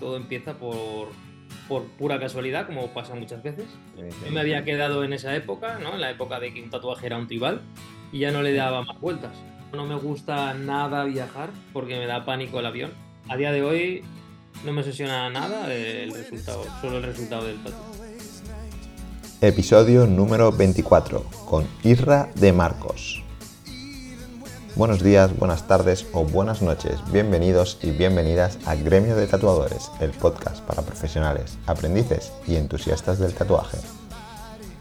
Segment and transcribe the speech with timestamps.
[0.00, 1.08] todo empieza por,
[1.68, 3.66] por pura casualidad, como pasa muchas veces.
[3.96, 5.94] Yo me había quedado en esa época, ¿no?
[5.94, 7.60] En la época de que un tatuaje era un tribal
[8.10, 9.32] y ya no le daba más vueltas.
[9.72, 12.90] No me gusta nada viajar porque me da pánico el avión.
[13.28, 14.02] A día de hoy
[14.64, 17.76] no me obsesiona nada el resultado, solo el resultado del tatu.
[19.40, 23.22] Episodio número 24 con Isra de Marcos.
[24.80, 26.94] Buenos días, buenas tardes o buenas noches.
[27.12, 33.34] Bienvenidos y bienvenidas a Gremio de Tatuadores, el podcast para profesionales, aprendices y entusiastas del
[33.34, 33.76] tatuaje.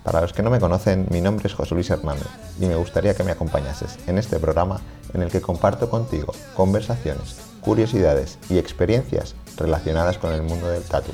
[0.05, 2.29] Para los que no me conocen, mi nombre es José Luis Hernández
[2.61, 4.79] y me gustaría que me acompañases en este programa
[5.13, 11.11] en el que comparto contigo conversaciones, curiosidades y experiencias relacionadas con el mundo del tatu.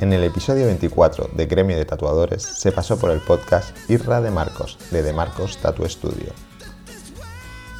[0.00, 4.32] En el episodio 24 de Gremio de Tatuadores se pasó por el podcast Irra de
[4.32, 6.32] Marcos, de De Marcos Tattoo Studio.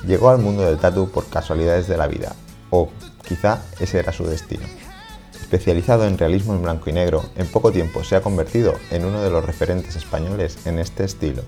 [0.06, 2.34] Llegó al mundo del tatu por casualidades de la vida,
[2.70, 2.88] o
[3.27, 4.65] quizá ese era su destino.
[5.41, 9.23] Especializado en realismo en blanco y negro, en poco tiempo se ha convertido en uno
[9.23, 11.42] de los referentes españoles en este estilo.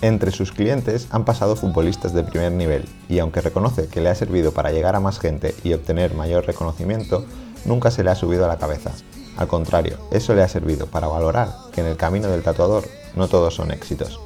[0.00, 4.14] Entre sus clientes han pasado futbolistas de primer nivel y aunque reconoce que le ha
[4.16, 7.24] servido para llegar a más gente y obtener mayor reconocimiento,
[7.64, 8.90] nunca se le ha subido a la cabeza.
[9.36, 13.28] Al contrario, eso le ha servido para valorar que en el camino del tatuador no
[13.28, 14.18] todos son éxitos.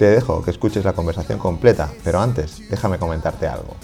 [0.00, 3.76] Te dejo que escuches la conversación completa, pero antes déjame comentarte algo.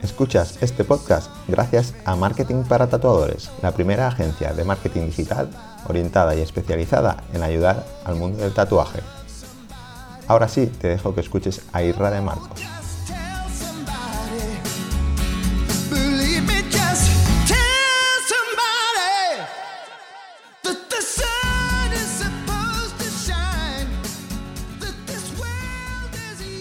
[0.00, 5.50] Escuchas este podcast gracias a Marketing para Tatuadores, la primera agencia de marketing digital
[5.88, 9.00] orientada y especializada en ayudar al mundo del tatuaje.
[10.28, 12.77] Ahora sí, te dejo que escuches a Irra de Marcos.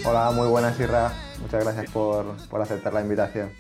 [0.10, 1.12] Hola, muy buenas Irra.
[1.42, 3.52] Muchas gracias por, aceptar la invitación.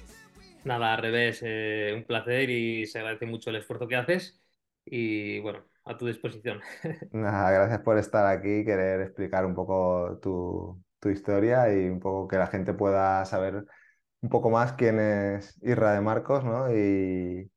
[0.63, 4.41] Nada, al revés, eh, un placer y se agradece mucho el esfuerzo que haces
[4.85, 6.61] y bueno, a tu disposición.
[7.11, 12.37] Nada, gracias por estar aquí, querer explicar un poco tu, historia y un poco que
[12.37, 13.65] la gente pueda saber
[14.21, 16.73] un poco más quién es Irra de Marcos, ¿no?
[16.73, 17.51] Y,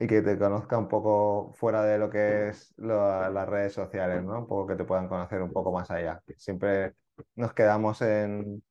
[0.00, 4.40] que te conozca un poco fuera de lo que es las redes sociales, ¿no?
[4.40, 6.20] Un poco que te puedan conocer un poco más allá.
[6.36, 6.94] Siempre
[7.34, 8.62] nos quedamos en,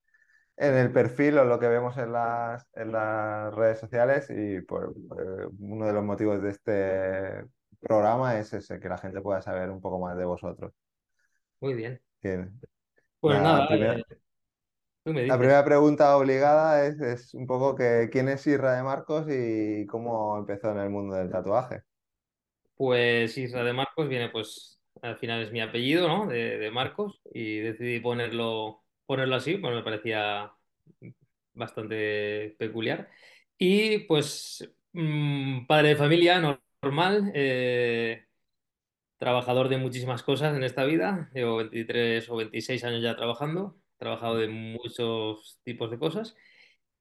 [0.58, 4.90] en el perfil o lo que vemos en las, en las redes sociales y por,
[4.90, 7.46] eh, uno de los motivos de este
[7.80, 10.74] programa es ese, que la gente pueda saber un poco más de vosotros.
[11.62, 12.02] Muy bien.
[13.19, 14.02] Pues nada, primera,
[15.06, 19.85] la primera pregunta obligada es, es, un poco que quién es Isra de Marcos y
[19.85, 21.84] cómo empezó en el mundo del tatuaje.
[22.75, 26.28] Pues Isra de Marcos viene pues al final es mi apellido, ¿no?
[26.28, 30.52] De, de Marcos y decidí ponerlo ponerlo así, pues me parecía
[31.53, 33.09] bastante peculiar.
[33.58, 38.25] Y pues mm, padre de familia normal, eh,
[39.18, 44.00] trabajador de muchísimas cosas en esta vida, llevo 23 o 26 años ya trabajando, he
[44.00, 46.35] trabajado de muchos tipos de cosas.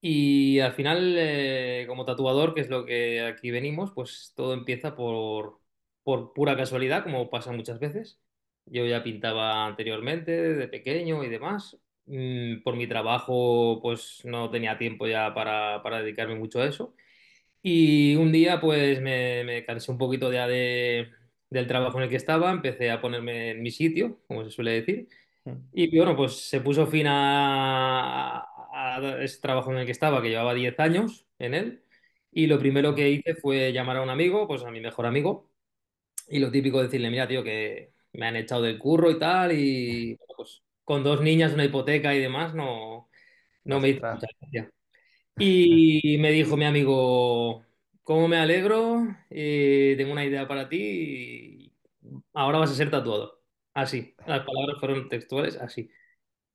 [0.01, 4.97] Y al final, eh, como tatuador, que es lo que aquí venimos, pues todo empieza
[4.97, 5.61] por,
[6.07, 8.21] por pura casualidad, como pasa muchas veces.
[8.67, 14.79] Yo ya pintaba anteriormente, de pequeño y demás, Mm, por mi trabajo pues no tenía
[14.79, 16.95] tiempo ya para, dedicarme mucho a eso.
[17.63, 21.11] Y un día pues me, cansé un poquito ya de,
[21.51, 24.73] del trabajo en el que estaba, empecé a ponerme en mi sitio, como se suele
[24.73, 25.09] decir.
[25.45, 25.53] Mm.
[25.73, 28.41] Y bueno, pues se puso fin a,
[28.73, 31.83] a, ese trabajo en el que estaba, que llevaba 10 años en él.
[32.33, 35.49] Y lo primero que hice fue llamar a un amigo, pues a mi mejor amigo,
[36.29, 40.19] y lo típico decirle, mira, tío, que me han echado del curro y tal, y
[40.37, 43.09] pues con dos niñas, una hipoteca y demás, no,
[43.65, 44.71] no me hizo mucha gracia.
[45.39, 47.65] Y me dijo mi amigo,
[48.03, 49.07] ¿cómo me alegro?
[49.31, 51.73] Eh, tengo una idea para ti.
[52.35, 53.43] ahora vas a ser tatuado.
[53.75, 55.91] Así, las palabras fueron textuales, así.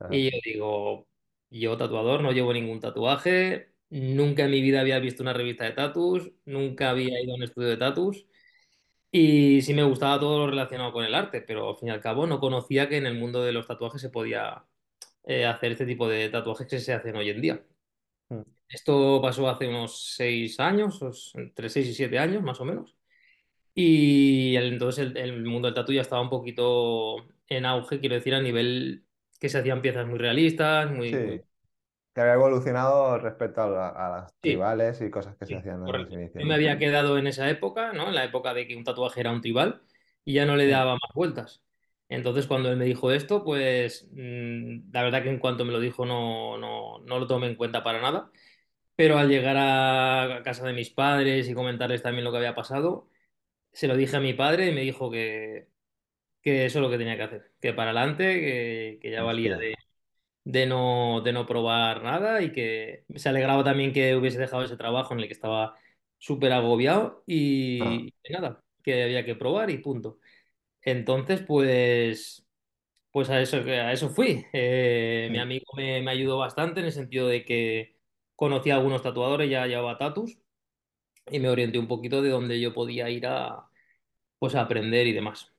[0.09, 1.07] Y yo digo,
[1.49, 5.71] yo tatuador, no llevo ningún tatuaje, nunca en mi vida había visto una revista de
[5.71, 8.27] tatus, nunca había ido a un estudio de tatus.
[9.11, 11.99] Y sí me gustaba todo lo relacionado con el arte, pero al fin y al
[11.99, 14.63] cabo no conocía que en el mundo de los tatuajes se podía
[15.25, 17.63] eh, hacer este tipo de tatuajes que se hacen hoy en día.
[18.29, 18.41] Mm.
[18.69, 22.95] Esto pasó hace unos seis años, entre seis y siete años más o menos.
[23.73, 27.17] Y entonces el, mundo del tatu ya estaba un poquito
[27.47, 29.05] en auge, quiero decir, a nivel
[29.39, 31.41] que se hacían piezas muy realistas, muy,
[32.13, 36.41] que había evolucionado respecto a, las tribales y cosas que se hacían en los inicios.
[36.43, 38.09] Yo me había quedado en esa época, ¿no?
[38.09, 39.81] En la época de que un tatuaje era un tribal
[40.25, 41.63] y ya no le daba más vueltas.
[42.09, 45.79] Entonces, cuando él me dijo esto, pues mm, la verdad que en cuanto me lo
[45.79, 48.29] dijo no, no, no lo tomé en cuenta para nada.
[48.95, 53.09] pero al llegar a casa de mis padres y comentarles también lo que había pasado,
[53.73, 55.69] se lo dije a mi padre y me dijo que,
[56.41, 59.57] que eso es lo que tenía que hacer, que para adelante, que, que ya valía
[59.57, 59.75] de,
[60.43, 64.77] de no, de no probar nada y que se alegraba también que hubiese dejado ese
[64.77, 65.77] trabajo en el que estaba
[66.17, 70.19] súper agobiado Ah, y, nada, que había que probar y punto.
[70.81, 72.47] Entonces, pues,
[73.11, 74.45] pues a eso, a eso fui.
[74.53, 77.97] Eh, mi amigo me, me ayudó bastante en el sentido de que
[78.35, 80.37] conocí a algunos tatuadores, ya llevaba tatus
[81.31, 83.69] y me orienté un poquito de dónde yo podía ir a,
[84.39, 85.53] pues, a aprender y demás.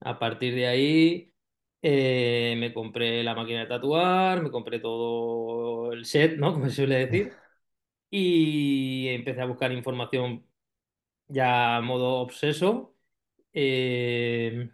[0.00, 1.35] A partir de ahí
[1.82, 6.52] eh, me compré la máquina de tatuar, me compré todo el set, ¿no?
[6.54, 7.32] Como se suele decir,
[8.10, 10.46] y empecé a buscar información
[11.28, 12.94] ya a modo obseso.
[13.52, 14.70] Eh,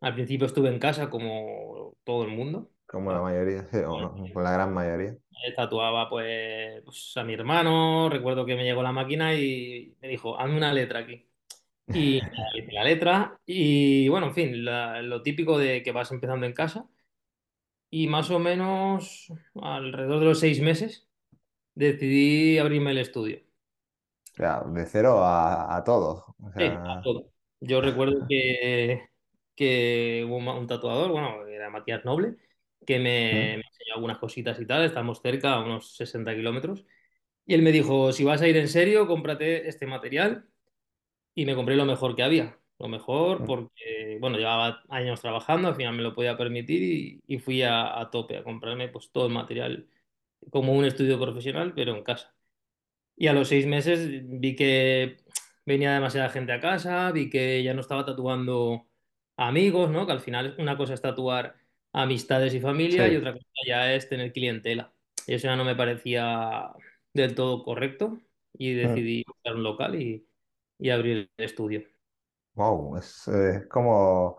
[0.00, 2.70] al principio estuve en casa como todo el mundo.
[2.86, 5.16] como la mayoría, sí, o la gran mayoría.
[5.56, 10.38] Tatuaba pues, pues, a mi hermano, recuerdo que me llegó la máquina y me dijo,
[10.38, 11.27] hazme una letra aquí.
[11.90, 12.20] Y
[12.72, 16.88] la letra y bueno, en fin, la- lo típico de que vas empezando en casa
[17.90, 19.28] y más o menos
[19.60, 21.08] alrededor de los seis meses
[21.74, 23.40] decidí abrirme el estudio.
[24.76, 26.34] De cero a, a todo.
[26.40, 27.32] O Sí, a sea, todo.
[27.60, 29.08] Yo recuerdo que,
[29.54, 32.36] que hubo un, un tatuador, bueno, era Matías Noble,
[32.84, 36.84] que me, me enseñó algunas cositas y tal, estamos cerca, a unos 60 kilómetros,
[37.46, 40.48] y él me dijo, si vas a ir en serio, cómprate este material
[41.38, 42.58] y me compré lo mejor que había.
[42.80, 47.22] Lo mejor mm, porque, bueno, llevaba años trabajando, al final me lo podía permitir y,
[47.28, 49.86] y fui a, a tope a comprarme pues todo el material
[50.50, 52.34] como un estudio profesional, pero en casa.
[53.16, 55.18] Y a los seis meses vi que
[55.64, 58.88] venía demasiada gente a casa, vi que ya no estaba tatuando
[59.36, 60.06] a amigos, ¿no?
[60.06, 61.54] Que al final una cosa es tatuar
[61.92, 63.16] amistades y familia y sí.
[63.16, 64.92] otra cosa ya es tener clientela.
[65.24, 66.72] Y eso ya no me parecía
[67.12, 68.18] del todo correcto
[68.54, 70.27] y decidí buscar un local y,
[70.78, 71.82] y abrir el estudio.
[72.54, 73.24] Wow, es,
[73.70, 74.38] como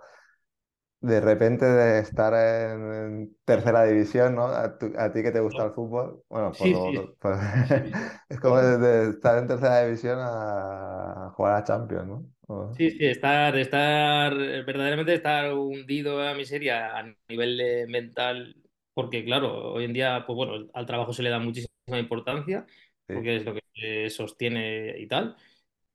[1.02, 4.46] de repente de estar en, en tercera división, ¿no?
[4.48, 7.38] A, tu- a ti que te gusta el fútbol, bueno, por Sí, lo, sí, por-
[8.30, 12.26] es como de, de estar en tercera división a jugar a Champions, ¿no?
[12.48, 18.56] O- Sí, sí, estar, estar, verdaderamente estar hundido la miseria a nivel de mental,
[18.94, 22.66] porque claro, hoy en día, pues bueno, al trabajo se le da muchísima importancia,
[23.08, 23.14] sí.
[23.14, 25.36] porque es lo que se sostiene y tal,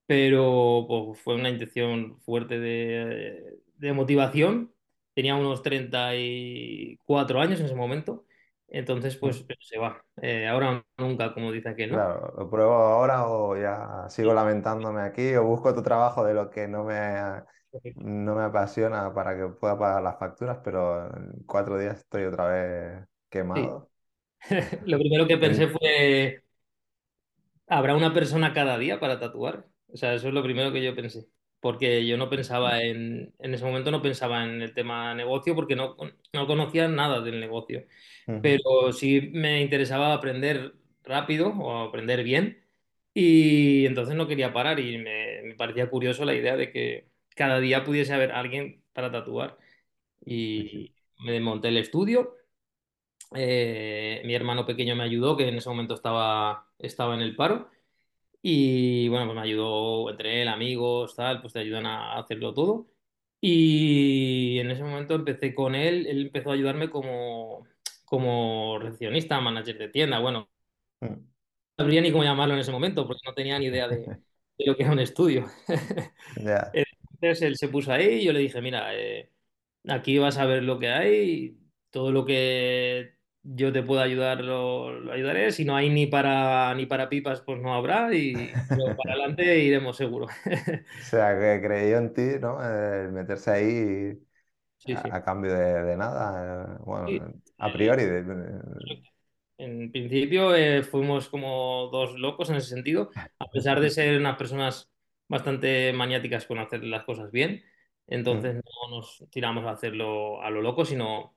[0.06, 4.72] pero pues, fue una intención fuerte de, de motivación.
[5.14, 8.26] Tenía unos 34 años en ese momento,
[8.68, 10.04] entonces pues se va.
[10.22, 12.08] Eh, ahora nunca, como dice aquel, ¿no?
[12.08, 16.50] Claro, ¿lo pruebo ahora o ya sigo lamentándome aquí o busco otro trabajo de lo
[16.50, 17.42] que no me,
[17.94, 22.46] no me apasiona para que pueda pagar las facturas, pero en cuatro días estoy otra
[22.48, 23.06] vez
[23.54, 23.78] Sí.
[23.78, 23.90] quemado?
[24.84, 26.44] Lo primero que pensé En- fue
[27.66, 29.68] ¿Habrá una persona cada día para tatuar?
[29.94, 31.26] O sea, eso es lo primero que yo pensé.
[31.60, 35.76] Porque yo no pensaba en, en ese momento no pensaba en el tema negocio porque
[35.76, 35.96] no,
[36.34, 37.86] no conocía nada del negocio.
[38.28, 40.74] Ujú, Pero sí me interesaba aprender
[41.04, 42.64] rápido o aprender bien.
[43.14, 47.60] Y entonces no quería parar y me, me parecía curioso la idea de que cada
[47.60, 49.58] día pudiese haber alguien para tatuar.
[50.26, 52.34] Y me monté el estudio.
[53.34, 57.70] Eh, mi hermano pequeño me ayudó, que en ese momento estaba, estaba en el paro.
[58.46, 62.88] Y bueno, pues me ayudó entre él, amigos, tal, pues te ayudan a hacerlo todo.
[63.40, 67.66] Y en ese momento empecé con él, él empezó a ayudarme como,
[68.04, 70.18] como recepcionista, manager de tienda.
[70.20, 70.50] Bueno,
[71.02, 71.24] Mm,
[71.78, 73.98] no sabría ni cómo llamarlo en ese momento porque no tenía ni idea de,
[74.58, 75.46] de lo que era un estudio.
[76.72, 79.30] Entonces él se puso ahí y yo le dije, mira, eh,
[79.88, 81.58] aquí vas a ver lo que hay,
[81.90, 86.74] todo lo que yo te pueda ayudar lo, lo ayudaré, si no hay ni para,
[86.74, 90.28] ni para pipas, pues no habrá y pero para adelante iremos seguro.
[90.96, 92.62] O sea, que creyó en ti, ¿no?
[92.62, 94.18] El meterse ahí
[94.78, 95.16] Sí, a, sí.
[95.16, 96.78] a cambio de, de nada.
[97.04, 98.04] Sí, Bueno, a eh, priori.
[98.04, 98.24] de-
[99.56, 104.36] En principio eh, fuimos como dos locos en ese sentido, a pesar de ser unas
[104.36, 104.90] personas
[105.28, 107.62] bastante maniáticas con hacer las cosas bien,
[108.28, 111.34] Mm, entonces no nos tiramos a hacerlo a lo loco, sino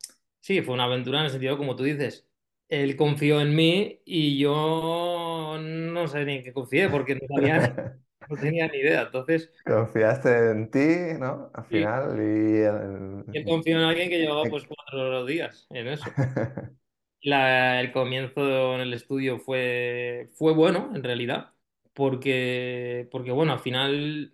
[0.48, 2.28] sí, fue una aventura en el sentido como tú dices,
[2.70, 7.60] él confió en mí y yo no sé ni en qué confié porque no tenía,
[8.30, 10.80] no tenía ni idea, entonces Confiaste en ti,
[11.20, 11.52] ¿no?
[11.54, 12.64] Al sí, final y...
[13.32, 16.18] él confió en alguien que llevaba el- pues cuatro días en eso.
[17.22, 21.54] La- el comienzo en el estudio fue, fue bueno, en realidad,
[21.94, 24.34] porque, porque, bueno, al final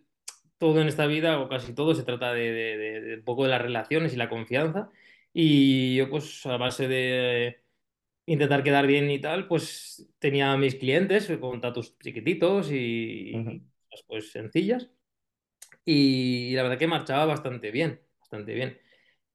[0.58, 3.44] todo en esta vida, o casi todo, se trata de, de- de- de un poco
[3.44, 4.92] de las relaciones y la confianza.
[5.34, 7.64] Y yo, pues, a base de,
[8.28, 12.76] intentar quedar bien y tal, pues tenía a mis clientes con tatus chiquititos y,
[13.32, 13.52] Ujú.
[13.56, 14.90] y cosas, pues sencillas.
[15.86, 18.80] Y la verdad que marchaba bastante bien, bastante bien.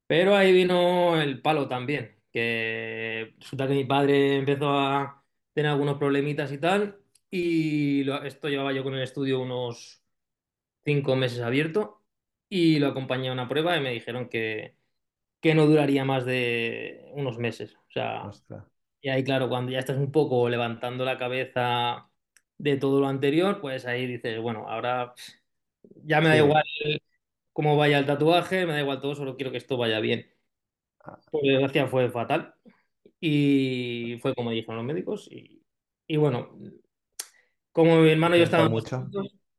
[0.08, 5.24] Pero ahí vino el palo también, que resulta que mi padre empezó a
[5.54, 7.00] tener algunos problemitas y tal,
[7.30, 10.02] y lo- esto llevaba yo con el estudio unos
[10.84, 12.02] cinco meses abierto,
[12.50, 14.77] y lo acompañé a una prueba y me dijeron que,
[15.40, 17.76] que no duraría más de unos meses.
[17.76, 18.64] O sea, Ostras.
[19.00, 22.10] y ahí claro, cuando ya estás un poco levantando la cabeza
[22.58, 25.14] de todo lo anterior, pues ahí dices, bueno, ahora
[26.04, 26.42] ya me da Sí.
[26.44, 26.64] igual
[27.52, 30.30] cómo vaya el tatuaje, me da igual todo, solo quiero que esto vaya bien.
[31.04, 32.54] Ah, Por desgracia fue fatal.
[33.20, 35.28] Y fue como dijeron los médicos.
[35.30, 35.62] Y,
[36.06, 36.50] y bueno,
[37.72, 39.08] como mi hermano y yo estábamos mucho.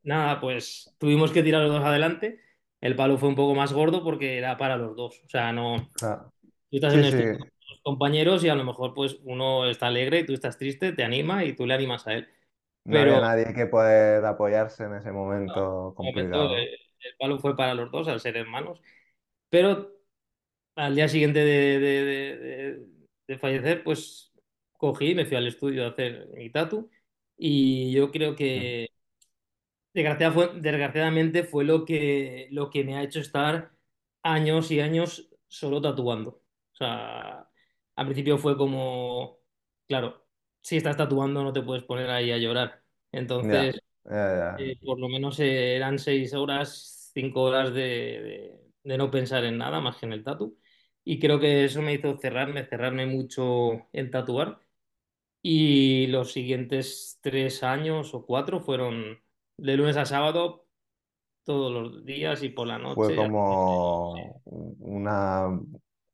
[0.03, 2.39] nada, pues tuvimos que tirar los dos adelante.
[2.81, 5.21] El palo fue un poco más gordo porque era para los dos.
[5.25, 6.33] O sea, no, tú Claro.
[6.71, 7.23] estás en el sí.
[7.37, 10.93] con tus compañeros y a lo mejor pues uno está alegre y tú estás triste,
[10.93, 12.29] te anima y tú le animas a él.
[12.85, 16.55] No Pero había nadie que poder apoyarse en ese no, momento complicado, ¿no?
[16.57, 18.81] el palo fue para los dos al ser hermanos.
[19.49, 19.93] Pero
[20.75, 22.05] al día siguiente de, de-
[22.37, 22.87] de-
[23.27, 24.33] de- fallecer, pues
[24.73, 26.89] cogí y me fui al estudio a hacer mi tatu.
[27.37, 28.35] Y yo creo Mm.
[28.35, 28.89] que
[29.93, 33.71] desgraciada fue- desgraciadamente fue lo que, lo que me ha hecho estar
[34.23, 36.31] años y años solo tatuando.
[36.73, 37.49] O sea,
[37.95, 39.39] al principio fue como,
[39.87, 40.27] claro,
[40.61, 42.83] si estás tatuando no te puedes poner ahí a llorar.
[43.11, 44.49] Entonces, ya, ya.
[44.55, 49.43] eh, por lo menos eh, eran seis horas, cinco horas de, de- de no pensar
[49.45, 50.57] en nada más que en el tatu.
[51.03, 54.59] Y creo que eso me hizo cerrarme, cerrarme mucho en tatuar.
[55.41, 59.21] Y los siguientes tres años o cuatro fueron
[59.61, 60.67] de lunes a sábado,
[61.45, 63.15] todos los días y por la Fue noche.
[63.15, 65.47] como una,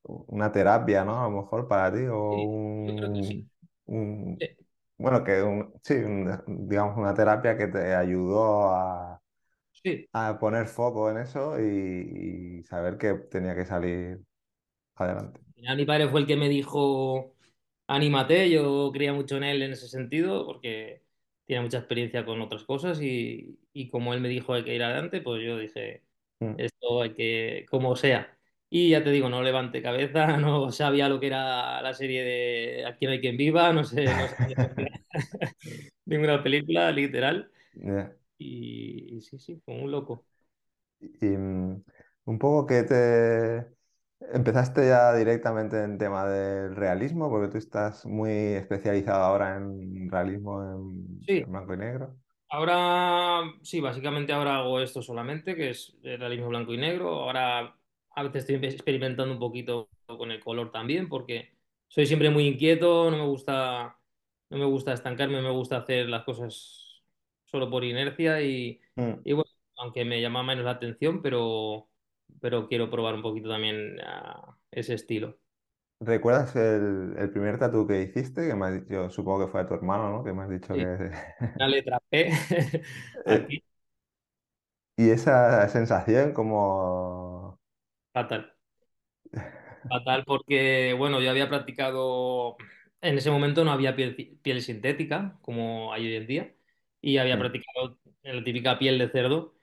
[0.04, 1.20] una terapia, ¿no?
[1.24, 3.36] A lo mejor para ti, o Sí, yo creo que sí.
[3.36, 3.50] un,
[3.86, 4.56] un- Eh,
[4.98, 9.22] bueno, que un- sí, un- digamos una terapia que te ayudó a,
[10.14, 14.22] a poner foco en eso y, y saber que tenía que salir
[14.96, 15.42] adelante.
[15.58, 17.36] Ya mi padre fue el que me dijo,
[17.88, 21.04] anímate, yo creía mucho en él en ese sentido, porque
[21.46, 24.84] tiene mucha experiencia con otras cosas y, y como él me dijo hay que ir
[24.84, 26.04] adelante, pues yo dije,
[26.42, 26.56] Mm.
[26.58, 28.38] esto hay que, como sea.
[28.70, 32.86] Y ya te digo, no levanté cabeza, no sabía lo que era la serie de
[32.88, 34.38] Aquí no hay quien viva, no sé, no era
[36.06, 37.52] ninguna película, literal.
[38.38, 40.26] Y, y sí, sí, como un loco.
[41.00, 41.84] Y mm,
[42.26, 43.75] un poco que te
[44.34, 50.62] empezaste ya directamente en tema del realismo, porque tú estás muy especializado ahora en realismo
[50.64, 52.18] en, Sí, en blanco y negro.
[52.50, 57.10] Ahora, sí, básicamente ahora hago esto solamente, que es el realismo blanco y negro.
[57.24, 57.76] Ahora
[58.16, 61.54] a veces estoy experimentando un poquito con el color también, porque
[61.88, 64.00] soy siempre muy inquieto, no me gusta,
[64.50, 67.04] no me gusta estancarme, me gusta hacer las cosas
[67.46, 69.26] solo por inercia y, Mm.
[69.26, 71.90] y bueno, aunque me llama menos la atención, pero,
[72.42, 75.40] pero quiero probar un poquito también ah, ese estilo.
[76.00, 78.48] ¿Recuerdas el, el primer tatu que hiciste?
[78.48, 80.24] Que me has dicho, supongo que fue a tu hermano, ¿no?
[80.24, 81.12] Que me has dicho Sí, que...
[81.56, 82.32] una letra P
[83.26, 83.64] aquí,
[84.98, 87.60] y esa sensación como...
[88.14, 88.56] fatal.
[89.88, 92.58] Fatal porque, bueno, yo había practicado,
[93.02, 96.56] en ese momento no había piel, piel sintética como hay hoy en día,
[97.02, 99.55] y había Mm, practicado la típica piel de cerdo,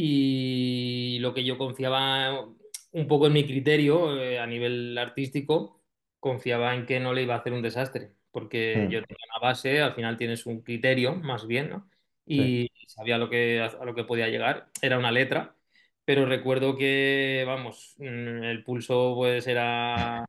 [0.00, 2.46] y lo que yo confiaba
[2.92, 5.82] un poco en mi criterio eh, a nivel artístico,
[6.20, 9.48] confiaba en que no le iba a hacer un desastre, porque yo mm, tenía una
[9.48, 11.90] base, al final tienes un criterio más bien, ¿no?
[12.26, 12.68] sí.
[12.76, 15.56] Y sabía lo que, a lo que podía llegar, era una letra
[16.04, 20.24] pero recuerdo que, vamos, mm, el pulso pues era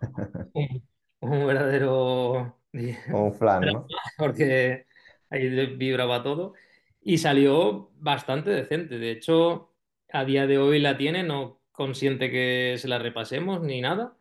[0.54, 0.84] un,
[1.22, 3.88] un verdadero un flan, ¿no?
[4.18, 4.88] porque
[5.30, 6.54] ahí vibraba todo
[7.01, 9.00] y salió bastante decente.
[9.00, 9.74] De hecho,
[10.12, 14.18] a día de hoy la tiene, no consiente que se la repasemos ni nada,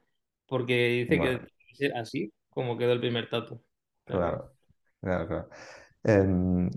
[0.47, 3.62] porque dice que Bueno, que ser así como quedó el primer tatu.
[4.04, 4.54] Claro,
[5.00, 5.49] claro, claro.
[6.04, 6.70] Em,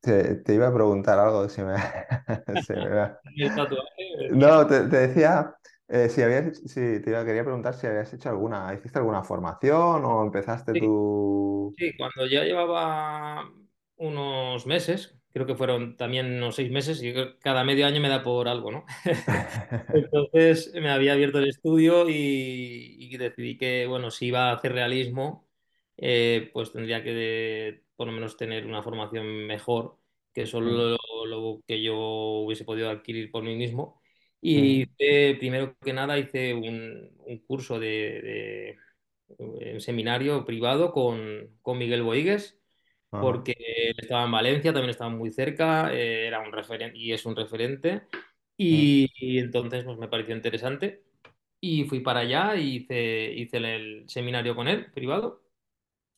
[0.00, 1.74] te, te iba a preguntar algo, si me,
[3.54, 5.54] tatuaje, mira, No, te, te decía,
[5.88, 9.22] eh, si habías, hecho- si te iba- quería preguntar si habías hecho alguna, ¿hiciste alguna
[9.22, 11.76] formación o empezaste sí, tú?
[11.76, 13.50] Sí, cuando ya llevaba
[13.96, 18.24] unos meses, creo que fueron también unos seis meses, y cada medio año me da
[18.24, 18.86] por algo, ¿no?
[19.92, 24.72] Entonces me había abierto el estudio y, y decidí que, bueno, si iba a hacer
[24.72, 25.48] realismo,
[25.96, 29.98] eh, pues tendría que de- por lo menos tener una formación mejor
[30.32, 34.00] que Mm, solo lo, lo que yo hubiese podido adquirir por mí mismo.
[34.54, 37.78] mm, Y hice, primero que nada hice un, un curso
[39.38, 42.58] un seminario privado con, con Miguel Boigues,
[43.14, 43.20] Ajá.
[43.20, 47.26] porque él estaba en Valencia, también estaba muy cerca, eh, era un referente y es
[47.26, 48.02] un referente,
[48.70, 51.04] Mm, y, y entonces pues, me pareció interesante.
[51.60, 55.42] Y fui para allá y hice, hice el, el seminario con él, privado.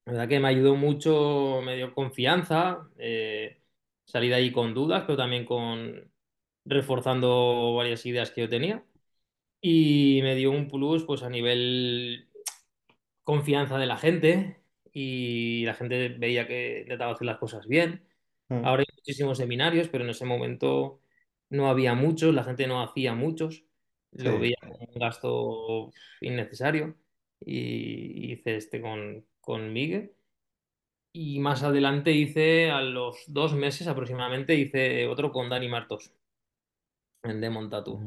[0.05, 3.61] La verdad que me ayudó mucho, me dio confianza, eh,
[4.05, 6.13] salí de ahí con dudas, pero también con
[6.65, 8.85] reforzando varias ideas que yo tenía.
[9.61, 12.29] Y me dio un plus pues a nivel
[13.25, 14.63] confianza de la gente
[14.99, 18.03] y la gente veía que intentaba hacer las cosas bien.
[18.49, 18.65] mm.
[18.65, 21.03] Ahora hay muchísimos seminarios, pero en ese momento
[21.51, 23.65] no había muchos, la gente no hacía muchos,
[24.17, 26.97] Sí, lo veía como un gasto innecesario
[27.45, 30.15] y hice este con, con Miguel.
[31.13, 36.11] Y más adelante hice, a los dos meses aproximadamente, hice otro con Dani Martos,
[37.23, 38.01] en Demon Tattoo.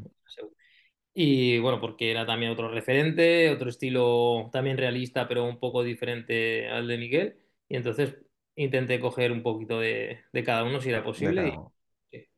[1.14, 6.68] Y bueno, porque era también otro referente, otro estilo también realista, pero un poco diferente
[6.68, 7.36] al de Miguel.
[7.68, 8.16] Y entonces
[8.54, 11.48] intenté coger un poquito de, de cada uno si era posible.
[11.48, 11.60] Y,
[12.10, 12.28] sí,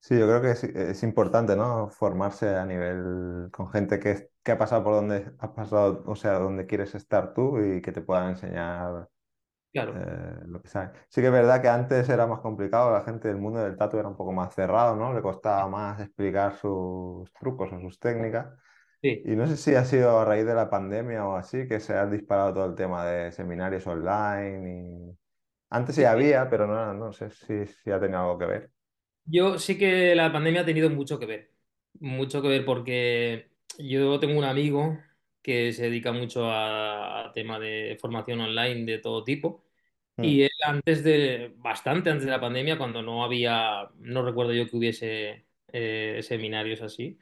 [0.00, 1.88] Sí, yo creo que es, es importante, ¿no?
[1.88, 6.14] Formarse a nivel con gente que, es- que ha pasado por donde has pasado, o
[6.14, 9.08] sea, donde quieres estar tú y que te puedan enseñar
[9.74, 10.92] claro, eh, lo que saben.
[11.08, 13.98] Sí que es verdad que antes era más complicado, la gente del mundo del tatu
[13.98, 15.12] era un poco más cerrado, ¿no?
[15.14, 18.48] Le costaba más explicar sus trucos o sus técnicas.
[19.02, 19.24] sí.
[19.24, 21.94] Y no sé si ha sido a raíz de la pandemia o así que se
[21.94, 25.18] ha disparado todo el tema de seminarios online y...
[25.70, 26.04] Antes sí Sí.
[26.04, 28.72] había, pero no, no sé si, si ha tenido algo que ver.
[29.26, 31.52] Yo sí que la pandemia ha tenido mucho que ver.
[32.00, 34.98] Mucho que ver porque yo tengo un amigo
[35.44, 39.64] que se dedica mucho a, a tema de formación online de todo tipo.
[40.18, 44.52] Mm, Y él antes de, bastante antes de la pandemia, cuando no había, no recuerdo
[44.54, 47.18] yo que hubiese eh, seminarios así,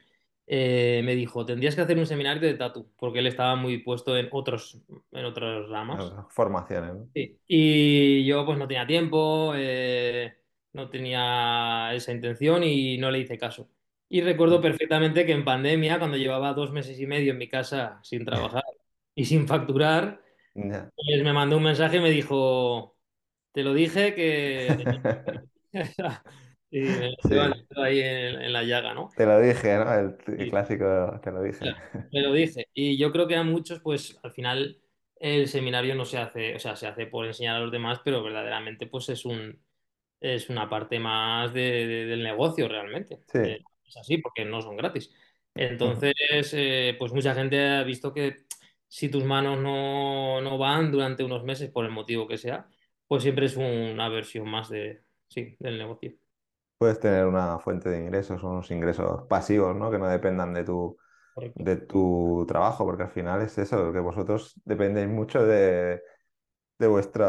[0.47, 4.17] eh, me dijo, tendrías que hacer un seminario de tatu, porque él estaba muy puesto
[4.17, 4.79] en otros,
[5.11, 6.15] en otras ramas.
[6.29, 7.09] formaciones, ¿no?
[7.13, 7.39] Sí.
[7.47, 10.35] Y yo pues no tenía tiempo, eh,
[10.73, 13.69] no tenía esa intención y no le hice caso.
[14.13, 17.99] Y recuerdo perfectamente que en pandemia, cuando llevaba dos meses y medio en mi casa
[18.03, 18.63] sin trabajar
[19.15, 20.21] y sin facturar,
[20.95, 22.97] pues me mandó un mensaje y me dijo,
[23.53, 24.89] te lo dije que...
[26.71, 29.09] Y me Sí, ahí en, en la llaga, ¿no?
[29.15, 29.93] te lo dije, ¿no?
[29.93, 31.71] El, clásico, te lo dije.
[31.71, 31.77] claro,
[32.11, 32.67] me lo dije.
[32.73, 34.81] Y yo creo que a muchos, pues al final
[35.19, 38.23] el seminario no se hace, o sea, se hace por enseñar a los demás, pero
[38.23, 39.61] verdaderamente pues es un,
[40.21, 43.21] es una parte más de- de- del negocio realmente.
[43.31, 45.13] Sí, Eh, es así, porque no son gratis.
[45.55, 46.13] Entonces,
[46.53, 48.45] eh, pues mucha gente ha visto que
[48.87, 52.67] si tus manos no, no van durante unos meses, por el motivo que sea,
[53.07, 56.13] pues siempre es una versión más de, sí, del negocio.
[56.77, 59.91] Puedes tener una fuente de ingresos, unos ingresos pasivos, ¿no?
[59.91, 60.97] Que no dependan de tu,
[61.33, 61.63] Correcto.
[61.63, 66.01] de tu trabajo, porque al final es eso, que vosotros dependéis mucho de,
[66.83, 67.25] de vuestra,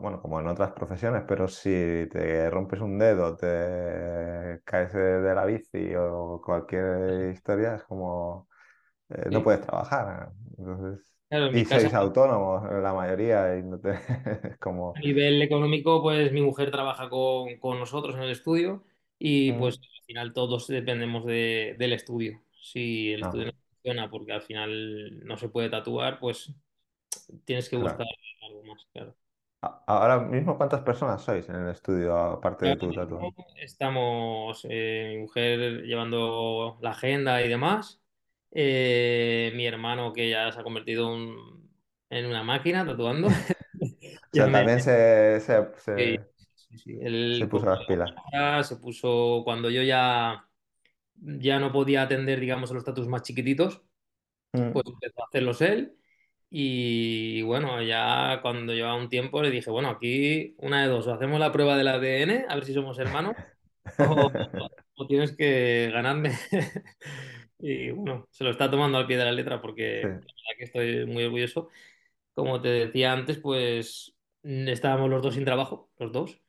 [0.00, 1.70] bueno, como en otras profesiones, pero si
[2.10, 8.48] te rompes un dedo, te caes de la bici o cualquier historia, es como
[9.10, 9.44] eh, no Sí.
[9.44, 10.32] puedes trabajar.
[10.58, 13.92] Entonces, Claro, en y casa sois autónomos, la mayoría, y no te,
[14.52, 14.58] es
[14.94, 15.00] A como...
[15.00, 18.82] nivel económico, pues mi mujer trabaja con, con nosotros en el estudio
[19.18, 22.42] y pues mm, al final todos dependemos de- del estudio.
[22.60, 26.52] Si el estudio ajá, no funciona porque al final no se puede tatuar, pues
[27.44, 28.16] tienes que buscar claro.
[28.42, 29.16] algo más, claro.
[29.86, 33.34] Ahora mismo, ¿cuántas personas sois en el estudio, aparte de tu tatuaje?
[33.56, 38.02] estamos, eh, mi mujer llevando la agenda y demás,
[38.52, 41.70] eh, mi hermano que ya se ha convertido un-
[42.10, 43.28] en una máquina tatuando,
[44.32, 46.16] O me, también se, se, sí,
[46.58, 46.98] se, sí,
[47.30, 48.12] se Él puso las pilas.
[48.32, 50.48] la se puso cuando yo ya,
[51.16, 53.82] ya no podía atender, digamos, a los tatus más chiquititos,
[54.54, 54.72] Mm.
[54.72, 55.96] pues empezó a hacerlos él.
[56.50, 61.14] Y bueno, ya cuando llevaba un tiempo le dije, bueno, aquí una de dos, o
[61.14, 63.36] hacemos la prueba del ADN, a ver si somos hermanos,
[63.98, 64.30] o,
[64.96, 66.32] o tienes que ganarme.
[67.58, 69.62] Y bueno, se lo está tomando al pie de la letra Sí.
[69.62, 71.68] porque la verdad que estoy muy orgulloso.
[72.34, 76.40] Como te decía antes, pues mm, estábamos los dos sin trabajo, los dos,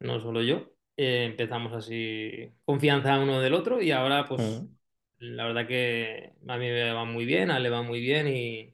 [0.00, 0.72] no solo yo.
[0.96, 4.76] Eh, empezamos así confianza uno del otro y ahora pues Mm.
[5.18, 8.28] la verdad que a mí me va muy bien, a él le va muy bien
[8.28, 8.73] y,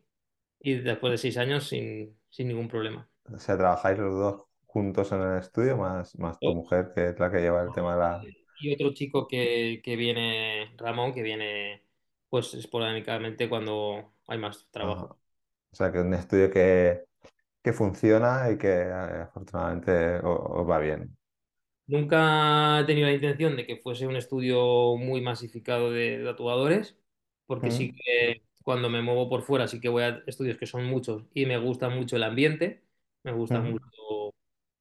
[0.60, 3.08] y después de seis años sin, sin ningún problema.
[3.32, 7.18] O sea, trabajáis los dos juntos en el estudio, más, más tu mujer, que es
[7.18, 8.28] la que lleva el tema de la...
[8.58, 11.86] Y otro chico que, que viene, Ramón, que viene
[12.28, 15.04] pues esporádicamente cuando hay más Ajá.
[15.04, 15.18] trabajo.
[15.72, 17.04] O sea, que es un estudio que,
[17.62, 21.16] que funciona y que eh, afortunadamente os va bien.
[21.86, 26.96] Nunca he tenido la intención de que fuese un estudio muy masificado de tatuadores,
[27.46, 30.84] porque sí que cuando me muevo por fuera, sí que voy a estudios que son
[30.86, 32.84] muchos y me gusta mucho el ambiente,
[33.22, 33.84] me gusta mucho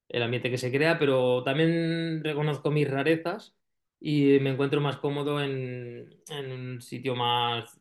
[0.09, 3.55] el ambiente que se crea, pero también reconozco mis rarezas
[3.99, 7.79] y me encuentro más cómodo en, en un sitio más,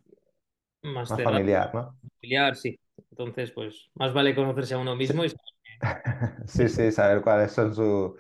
[0.82, 1.98] más Más familiar, ¿no?
[2.20, 2.78] familiar, sí.
[3.10, 5.44] Entonces, pues más vale conocerse a uno Sí, mismo y saber
[6.46, 8.12] sí, sí, saber cuáles son sus,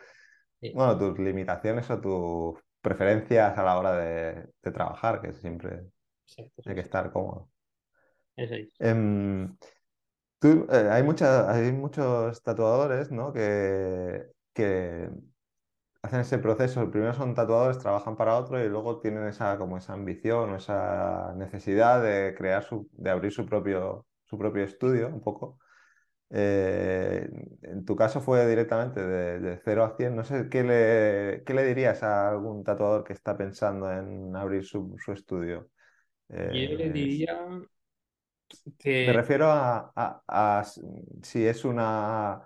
[0.72, 5.86] bueno, tus limitaciones o tus preferencias a la hora de, de trabajar, que siempre
[6.26, 6.82] Exacto, hay sí, que sí.
[6.82, 7.50] estar cómodo.
[8.38, 8.74] Es.
[8.80, 9.56] Em,
[10.40, 13.32] tú, eh, hay mucha- hay muchos tatuadores, ¿no?
[13.32, 15.10] que, que
[16.02, 16.90] hacen ese proceso.
[16.90, 21.34] Primero son tatuadores, trabajan para otro y luego tienen esa, como esa ambición o esa
[21.36, 25.58] necesidad de crear su, de abrir su propio, su propio estudio, un poco.
[26.30, 27.28] Eh,
[27.62, 30.16] en tu caso fue directamente de, de cero a 100.
[30.16, 34.64] No sé, ¿qué le, qué le dirías a algún tatuador que está pensando en abrir
[34.64, 35.70] su, su estudio?
[36.50, 37.18] Yo le Eh,
[39.00, 40.22] me refiero a, a-
[40.58, 40.80] a s-
[41.22, 42.42] si es una...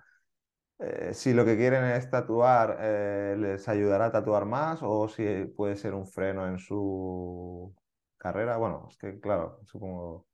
[0.78, 5.24] eh, si lo que quieren es tatuar, eh, les ayudará a tatuar más o si
[5.56, 7.74] puede ser un freno en su
[8.18, 8.56] carrera.
[8.58, 10.26] Bueno, es que claro, supongo...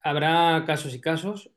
[0.00, 1.50] habrá casos y casos.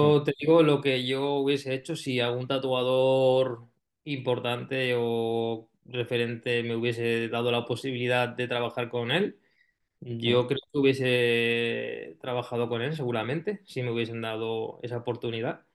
[0.00, 3.66] Mm, Yo te digo lo que yo hubiese hecho si algún tatuador
[4.04, 9.38] importante o referente me hubiese dado la posibilidad de trabajar con él.
[10.00, 15.66] mm, Yo creo hubiese trabajado con él seguramente, si me hubiesen dado esa oportunidad.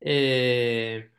[0.00, 1.10] Eh,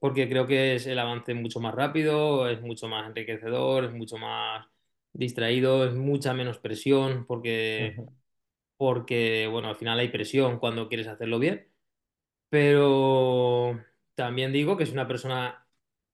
[0.00, 4.18] porque creo que es el avance mucho más rápido, es mucho más enriquecedor, es mucho
[4.18, 4.66] más
[5.12, 8.02] distraído, es mucha menos presión, porque,
[8.76, 11.68] porque bueno, al final hay presión cuando quieres hacerlo bien.
[12.48, 13.80] Pero
[14.14, 15.66] también digo que si una persona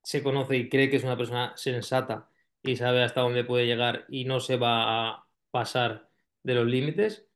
[0.03, 2.31] se conoce y cree que es una persona sensata
[2.63, 6.08] y sabe hasta dónde puede llegar y no se va a pasar
[6.49, 7.29] de los límites,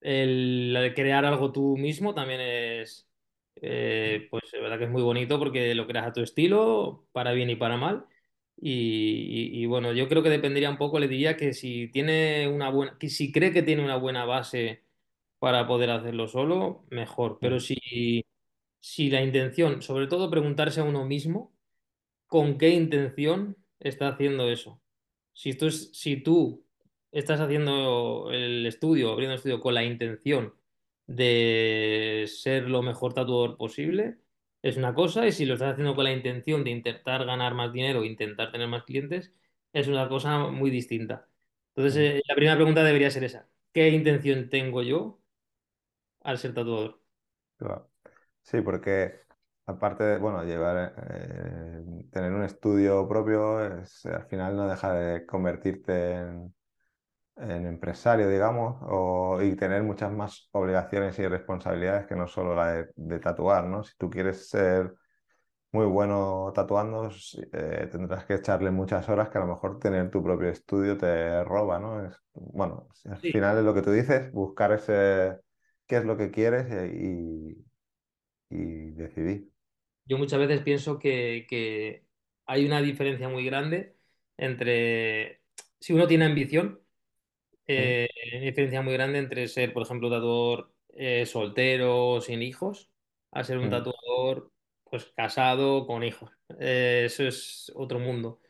[0.00, 3.08] el, de crear algo tú mismo también es,
[3.56, 7.32] eh, pues es verdad que es muy bonito porque lo creas a tu estilo, para
[7.32, 8.06] bien y para mal.
[8.62, 12.98] Y, bueno, yo creo que dependería un poco, le diría que si tiene una buena,
[12.98, 14.84] que si cree que tiene una buena base
[15.38, 17.38] para poder hacerlo solo, mejor.
[17.40, 18.26] Pero si,
[18.80, 21.54] si la intención, sobre todo preguntarse a uno mismo,
[22.26, 24.82] con qué intención está haciendo eso.
[25.32, 26.66] Si tú, si tú
[27.12, 30.54] estás haciendo el estudio, abriendo el estudio con la intención
[31.06, 34.18] de ser lo mejor tatuador posible,
[34.62, 37.72] es una cosa, y si lo estás haciendo con la intención de intentar ganar más
[37.72, 39.32] dinero, intentar tener más clientes,
[39.72, 41.28] es una cosa muy distinta.
[41.74, 43.48] Entonces, eh, la primera pregunta debería ser esa.
[43.72, 45.20] ¿Qué intención tengo yo
[46.22, 47.00] al ser tatuador?
[48.42, 49.20] Sí, porque
[49.66, 55.26] aparte de, bueno, llevar, eh, tener un estudio propio, es, al final no deja de
[55.26, 56.54] convertirte en,
[57.40, 62.72] en empresario, digamos, o, y tener muchas más obligaciones y responsabilidades que no solo la
[62.72, 63.82] de, de tatuar, ¿no?
[63.84, 64.94] Si tú quieres ser
[65.72, 70.10] muy bueno tatuando, s- eh, tendrás que echarle muchas horas que a lo mejor tener
[70.10, 72.06] tu propio estudio te roba, ¿no?
[72.06, 73.32] Es, bueno, al Sí.
[73.32, 75.38] final es lo que tú dices, buscar ese,
[75.86, 77.64] qué es lo que quieres y,
[78.50, 79.50] y decidir.
[80.04, 82.04] Yo muchas veces pienso que, que
[82.46, 83.96] hay una diferencia muy grande
[84.36, 85.42] entre,
[85.78, 86.80] si uno tiene ambición,
[87.74, 92.90] eh, hay una diferencia muy grande entre ser, por ejemplo, tatuador eh, soltero, sin hijos,
[93.30, 94.52] a ser un mm, tatuador
[94.84, 96.30] pues casado, con hijos.
[96.58, 98.40] Eh, eso es otro mundo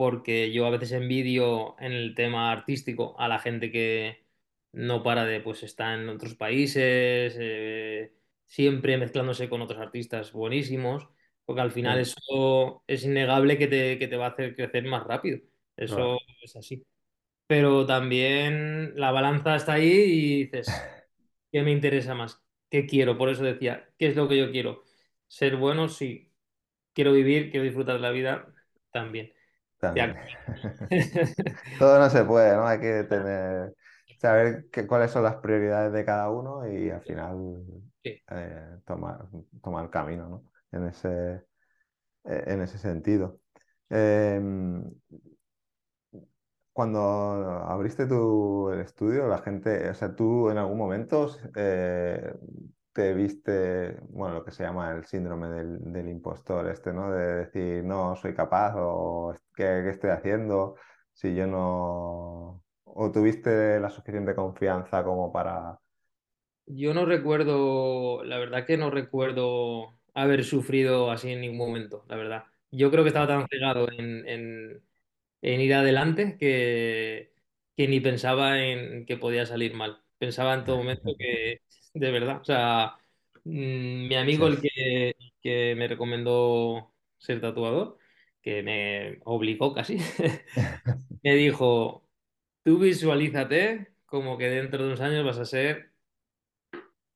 [0.00, 4.24] porque yo a veces envidio en el tema artístico a la gente que
[4.72, 8.14] no para de, pues está en otros países, eh,
[8.46, 11.06] siempre mezclándose con otros artistas buenísimos,
[11.44, 14.84] porque al final mm, eso es innegable que te, que te va a hacer crecer
[14.84, 15.40] más rápido.
[15.76, 16.82] Eso es así.
[17.50, 20.92] Pero también la balanza está ahí y dices,
[21.52, 22.42] ¿qué me interesa más?
[22.70, 23.18] ¿Qué quiero?
[23.18, 24.84] Por eso decía, ¿qué es lo que yo quiero?
[25.28, 26.32] Ser bueno, sí.
[26.94, 28.54] Quiero vivir, quiero disfrutar de la vida,
[28.92, 29.32] también.
[31.76, 32.66] Todo no se puede, ¿no?
[32.66, 33.74] Hay que tener,
[34.18, 37.36] saber qué- cuáles son las prioridades de cada uno y al final
[38.04, 38.20] Sí.
[38.30, 39.26] eh, tomar,
[39.62, 40.44] tomar camino, ¿no?
[40.72, 41.44] En ese,
[42.24, 43.40] eh, en ese sentido.
[43.90, 44.84] Em,
[46.80, 46.98] Cuando
[47.68, 52.32] abriste tu el estudio, la gente, o sea, tú en algún momento eh,
[52.94, 57.12] te viste, bueno, lo que se llama el síndrome del, impostor, este, ¿no?
[57.12, 60.76] De decir, no, soy capaz o ¿qué, estoy haciendo?
[61.12, 62.62] Si yo no...
[62.84, 65.78] O tuviste la suficiente confianza como para...
[66.64, 72.16] Yo no recuerdo, la verdad que no recuerdo haber sufrido así en ningún momento, la
[72.16, 72.44] verdad.
[72.70, 74.80] Yo creo que estaba tan cegado en-
[75.42, 77.32] en ir adelante que,
[77.76, 80.02] que ni pensaba en que podía salir mal.
[80.18, 81.62] pensaba en todo momento que,
[81.94, 82.96] de verdad, o sea,
[83.44, 87.98] mm, mi amigo el que, que me recomendó ser tatuador,
[88.42, 89.98] que me obligó casi,
[91.22, 92.08] me dijo,
[92.64, 95.92] tú visualízate como que dentro de unos años vas a ser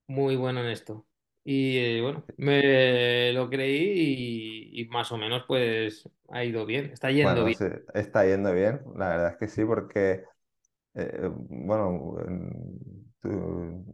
[0.06, 1.06] muy bueno en esto.
[1.44, 6.87] Y eh, bueno, me lo creí y, y más o menos pues ha ido bien,
[6.87, 7.59] está yendo Bueno, bien.
[7.59, 10.24] sí, está yendo bien, la verdad es que sí, porque,
[10.94, 12.16] eh, bueno,
[13.20, 13.85] tú-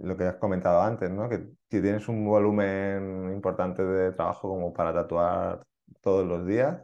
[0.00, 1.28] lo que has comentado antes, ¿no?
[1.28, 1.38] Que
[1.70, 5.64] si tienes un volumen importante de trabajo como para tatuar
[6.00, 6.82] todos los días,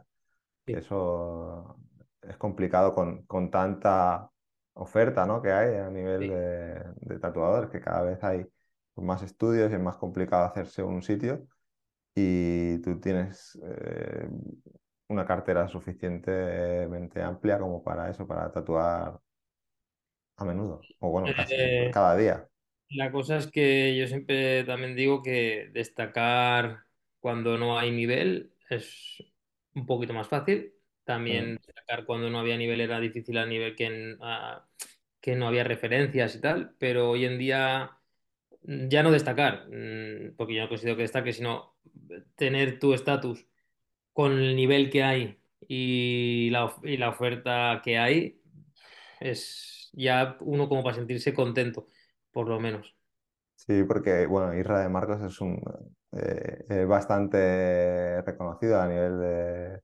[0.65, 0.77] Sí.
[0.77, 1.77] eso
[2.21, 4.29] es complicado con, con tanta
[4.73, 5.41] oferta, ¿no?
[5.41, 6.29] que hay a nivel Sí.
[6.29, 8.45] de, de tatuadores, que cada vez hay
[9.05, 11.47] más estudios y es más complicado hacerse un sitio
[12.15, 14.29] y tú tienes eh,
[15.09, 19.21] una cartera suficientemente amplia como para eso, para tatuar
[20.37, 22.49] a menudo, o bueno, casi Eh, cada día.
[22.89, 26.85] La cosa es que yo siempre también digo que destacar
[27.19, 29.23] cuando no hay nivel es
[29.75, 30.73] un poquito más fácil.
[31.27, 31.47] Mm.
[31.47, 34.69] También destacar cuando no había nivel era difícil a nivel que, en- a-
[35.21, 37.96] que no había referencias y tal, pero hoy en día mm,
[38.67, 41.75] ya no destacar, mm, porque yo no considero que destaque, sino
[42.35, 43.47] tener tu estatus
[44.13, 48.41] con el nivel que hay y la, y la oferta que hay,
[49.19, 51.87] es ya uno como para sentirse contento,
[52.31, 52.95] por lo menos.
[53.55, 55.61] Sí, porque bueno, Isra de Marcos es un
[56.13, 59.81] eh, eh, bastante reconocido a nivel de,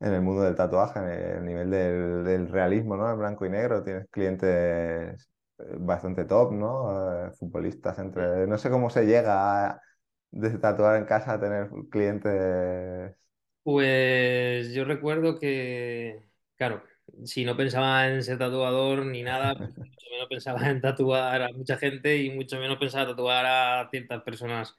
[0.00, 3.10] en el mundo del tatuaje, en el nivel del, del realismo, ¿no?
[3.10, 5.28] En blanco y negro, tienes clientes
[5.78, 7.26] bastante top, ¿no?
[7.26, 8.46] Eh, futbolistas entre...
[8.46, 9.82] No sé cómo se llega a,
[10.30, 13.14] de tatuar en casa a tener clientes...
[13.62, 16.22] Pues yo recuerdo que,
[16.56, 16.82] claro,
[17.24, 21.52] si no pensaba en ser tatuador ni nada, pues mucho menos pensaba en tatuar a
[21.52, 24.76] mucha gente y mucho menos pensaba tatuar a ciertas personas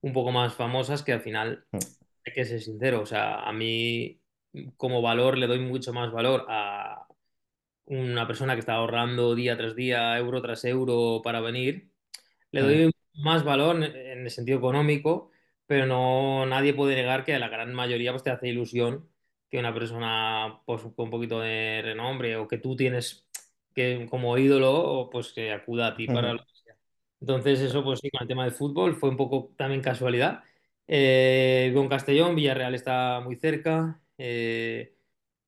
[0.00, 4.20] un poco más famosas que al final, hay que ser sincero, o sea, a mí
[4.76, 6.91] como valor le doy mucho más valor a
[7.86, 11.92] una persona que está ahorrando día tras día, euro tras euro para venir
[12.52, 15.30] le doy más valor en el sentido económico,
[15.66, 19.08] pero no nadie puede negar que a la gran mayoría pues, te hace ilusión
[19.50, 23.26] que una persona pues, con un poquito de renombre o que tú tienes
[23.74, 26.76] que como ídolo pues que acuda a ti para lo que sea.
[27.20, 30.42] Entonces eso pues sí, con el tema del fútbol fue un poco también casualidad.
[30.86, 34.00] Eh, con Castellón, Villarreal está muy cerca.
[34.18, 34.94] eh,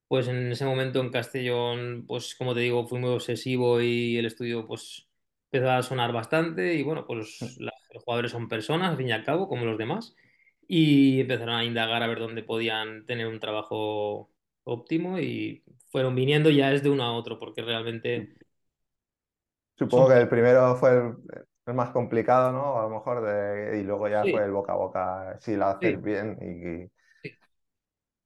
[0.07, 4.25] pues en ese momento en Castellón, pues como te digo, fui muy obsesivo y el
[4.25, 5.07] estudio pues
[5.51, 9.11] empezó a sonar bastante y bueno, pues la- los jugadores son personas, al fin y
[9.13, 10.15] al cabo, como los demás,
[10.67, 14.31] y empezaron a indagar a ver dónde podían tener un trabajo
[14.63, 18.31] óptimo y fueron viniendo ya es de uno a otro, porque realmente
[19.89, 20.05] son...
[20.05, 21.15] Supongo que el primero fue el,
[21.65, 22.79] el más complicado, ¿no?
[22.79, 26.01] A lo mejor, de- y luego ya fue el boca a boca, si lo haces
[26.01, 26.94] sí, bien y...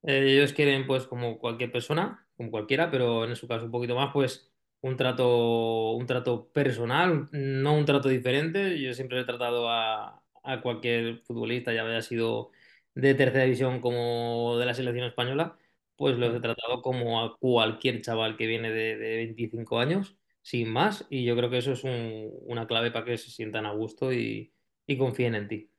[0.02, 3.94] Eh, ellos quieren, pues, como cualquier persona, como cualquiera, pero en su caso un poquito
[3.94, 8.80] más, pues, un trato, un trato personal, no un trato diferente.
[8.80, 12.50] Yo siempre he tratado a, a cualquier futbolista, ya haya sido
[12.94, 15.56] de tercera división como de la selección española,
[15.96, 20.70] pues los he tratado como a cualquier chaval que viene de, de 25 años, sin
[20.72, 23.72] más, y yo creo que eso es un- una clave para que se sientan a
[23.72, 24.54] gusto y,
[24.86, 25.70] y confíen en ti.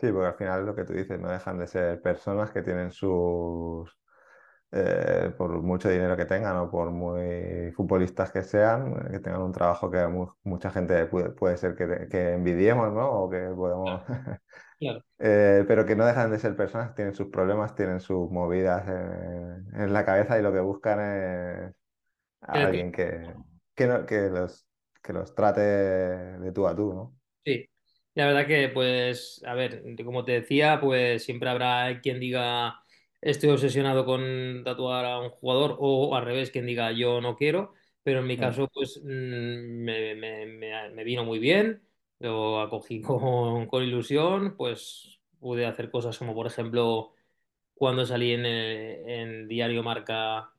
[0.00, 2.90] Sí, porque al final lo que tú dices, no dejan de ser personas que tienen
[2.90, 3.98] sus,
[4.72, 9.52] eh, por mucho dinero que tengan o por muy futbolistas que sean, que tengan un
[9.52, 13.10] trabajo que mu- mucha gente puede, puede ser que, que envidiemos, ¿no?
[13.24, 14.04] O que podemos,
[14.78, 15.04] Claro.
[15.18, 19.68] eh, pero que no dejan de ser personas, tienen sus problemas, tienen sus movidas en,
[19.80, 21.74] en la cabeza y lo que buscan es
[22.42, 23.34] a alguien que,
[23.74, 24.66] que, no- que los,
[25.02, 27.16] que los trate de tú a tú, ¿no?
[27.44, 27.69] Sí,
[28.14, 32.82] la verdad que, pues, a ver, como te decía, pues siempre habrá quien diga
[33.20, 37.74] estoy obsesionado con tatuar a un jugador o al revés, quien diga yo no quiero,
[38.02, 39.06] pero en mi caso, pues, mm,
[39.84, 41.82] me, me- me- me vino muy bien,
[42.18, 47.14] lo acogí con, con ilusión, pues pude hacer cosas como, por ejemplo,
[47.74, 50.52] cuando salí en, el- en Diario Marca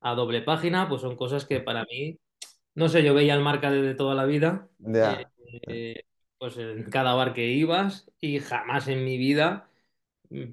[0.00, 2.18] a doble página, pues son cosas que para mí
[2.74, 4.68] no sé, yo veía el marca desde toda la vida,
[5.00, 5.26] eh,
[5.68, 6.04] eh,
[6.40, 9.70] pues en cada bar que ibas y jamás en mi vida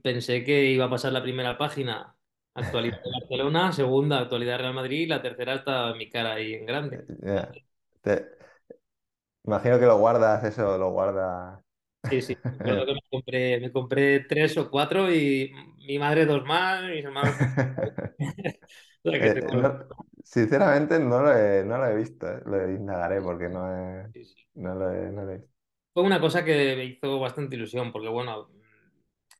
[0.03, 2.17] pensé que iba a pasar la primera página,
[2.53, 6.65] actualidad de Barcelona, segunda, actualidad Real Madrid y la tercera está mi cara ahí en
[6.65, 7.05] grande.
[8.01, 8.37] Te-
[9.45, 11.59] imagino que lo guardas, eso, lo guardas.
[12.09, 15.51] Sí, sí, que me compré, me compré tres o cuatro y
[15.85, 17.35] mi madre dos más, mis hermanos.
[19.03, 19.85] O sea que Eh, no-
[20.23, 22.41] Sinceramente no lo he, no lo he visto, ¿eh?
[22.45, 24.47] Lo indagaré porque no, he- Sí, sí.
[24.55, 25.56] no lo he, no lo he visto.
[25.97, 28.51] Fue una cosa que me hizo bastante ilusión, porque bueno,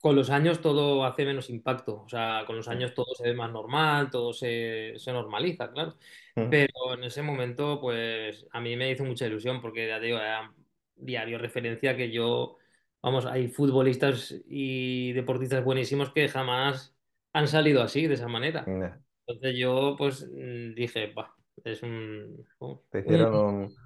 [0.02, 3.34] con los años todo hace menos impacto, o sea, con los años todo se ve
[3.36, 5.98] más normal, todo se, se normaliza, claro.
[6.38, 10.08] Mm, Pero en ese momento, pues a mí me hizo mucha ilusión, porque ya te
[10.08, 10.54] digo, era
[10.96, 12.58] diario referencia que yo,
[13.02, 16.96] vamos, hay futbolistas y deportistas buenísimos que jamás
[17.34, 18.74] han salido así, de esa manera.
[18.80, 19.02] ya.
[19.28, 22.46] Entonces yo, pues mm, dije, bah, es un,
[22.90, 23.78] Te hicieron un-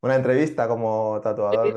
[0.00, 1.74] una entrevista como tatuador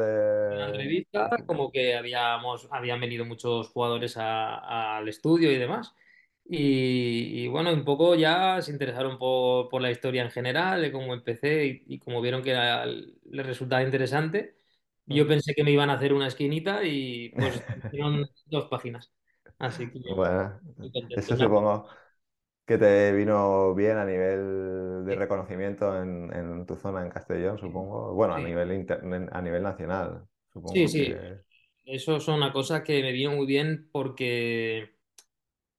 [0.49, 0.67] una de...
[0.67, 5.93] entrevista, como que habíamos, habían venido muchos jugadores a- al estudio y demás.
[6.45, 10.91] Y, y bueno, un poco ya se interesaron por, por la historia en general, de
[10.91, 14.57] cómo empecé y, y como vieron que era- les resultaba interesante,
[15.05, 19.13] yo pensé que me iban a hacer una esquinita y pues hicieron dos páginas.
[19.59, 20.61] Así que Bueno,
[21.15, 21.87] eso supongo
[22.65, 27.57] que te vino bien a nivel de Sí, reconocimiento en, en tu zona en Castellón,
[27.59, 28.13] supongo.
[28.13, 30.27] Bueno, a sí, nivel inter- a nivel nacional,
[30.65, 31.17] sí, supongo sí.
[31.17, 31.41] que...
[31.85, 34.91] Eso son una cosa que me vino muy bien porque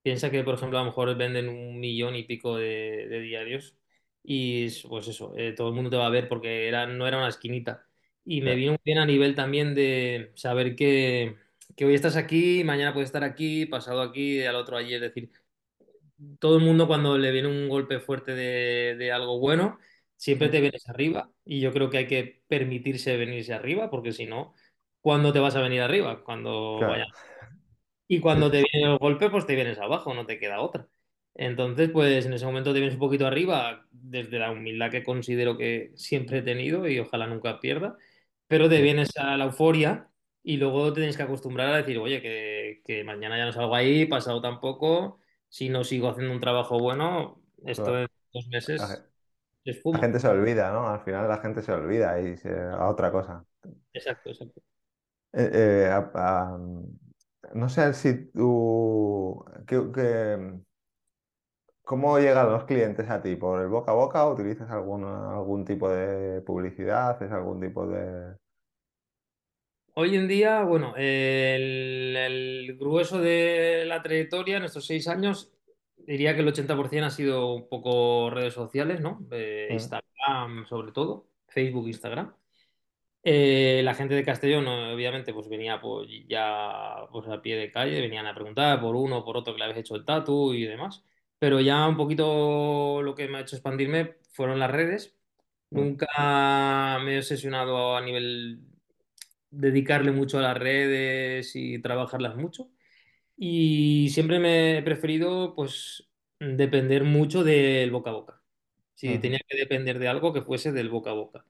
[0.02, 3.76] Piensa que, por ejemplo, a lo mejor venden un millón y pico de, de diarios
[4.24, 7.18] y pues eso, eh, todo el mundo te va a ver porque era, no era
[7.18, 7.86] una esquinita.
[8.24, 11.36] Y me vino muy bien a nivel también de saber que,
[11.76, 14.94] que hoy estás aquí, mañana puedes estar aquí, pasado aquí, al otro allí.
[14.94, 15.30] Es decir,
[16.38, 19.78] todo el mundo cuando le viene un golpe fuerte de, de algo bueno,
[20.16, 24.26] siempre te vienes arriba y yo creo que hay que permitirse venirse arriba porque si
[24.26, 24.54] no,
[25.00, 26.22] ¿cuándo te vas a venir arriba?
[26.24, 27.52] Cuando vaya claro,
[28.08, 30.88] y sí, cuando te viene el golpe, pues te vienes abajo, no te queda otra.
[31.34, 35.56] Entonces, pues en ese momento te vienes un poquito arriba, desde la humildad que considero
[35.56, 37.96] que siempre he tenido y ojalá nunca pierda,
[38.48, 40.10] pero te vienes a la euforia
[40.42, 43.74] y luego te tienes que acostumbrar a decir, oye, que, que mañana ya no salgo
[43.74, 45.20] ahí, pasado tampoco,
[45.52, 48.00] si no sigo haciendo un trabajo bueno, esto claro.
[48.00, 49.04] en dos La, meses
[49.64, 50.00] es la fuma.
[50.00, 50.88] gente se olvida, ¿no?
[50.90, 53.46] Al final la gente se olvida y se, a otra cosa.
[53.94, 54.60] Exacto, exacto.
[55.32, 55.50] Eh,
[55.86, 56.58] eh, a- a-
[57.54, 59.44] no sé si tú...
[59.66, 59.78] qué-
[61.84, 63.36] ¿Cómo llegan los clientes a ti?
[63.36, 67.10] ¿Por el boca a boca o utilizas algún, algún tipo de publicidad?
[67.10, 68.36] ¿Haces algún tipo de...?
[69.94, 75.52] Hoy en día, bueno, el, el grueso de la trayectoria en estos seis años,
[75.96, 79.26] diría que el 80% ha sido un poco redes sociales, ¿no?
[79.30, 82.34] Eh, Instagram, sobre todo, Facebook, Instagram.
[83.24, 88.00] Eh, la gente de Castellón, obviamente, pues venía pues, ya pues, a pie de calle,
[88.00, 91.04] venían a preguntar por uno, por otro que le habéis hecho el tatu y demás.
[91.38, 95.16] Pero ya un poquito lo que me ha hecho expandirme fueron las redes.
[95.70, 98.71] mm, Nunca me he obsesionado a nivel
[99.52, 102.70] dedicarle mucho a las redes y trabajarlas mucho.
[103.36, 106.10] Y siempre me he preferido, pues,
[106.40, 108.42] depender mucho del boca a boca.
[108.94, 111.46] Si tenía que depender de algo, que fuese del boca a boca.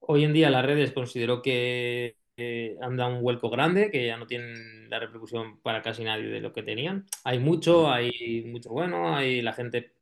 [0.00, 4.16] Hoy en día las redes considero que eh, han dado un vuelco grande, que ya
[4.16, 7.06] no tienen la repercusión para casi nadie de lo que tenían.
[7.24, 9.92] Hay mucho, hay mucho bueno, hay la gente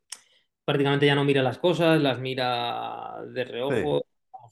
[0.65, 4.05] prácticamente ya no mira las cosas, las mira de Sí, reojo,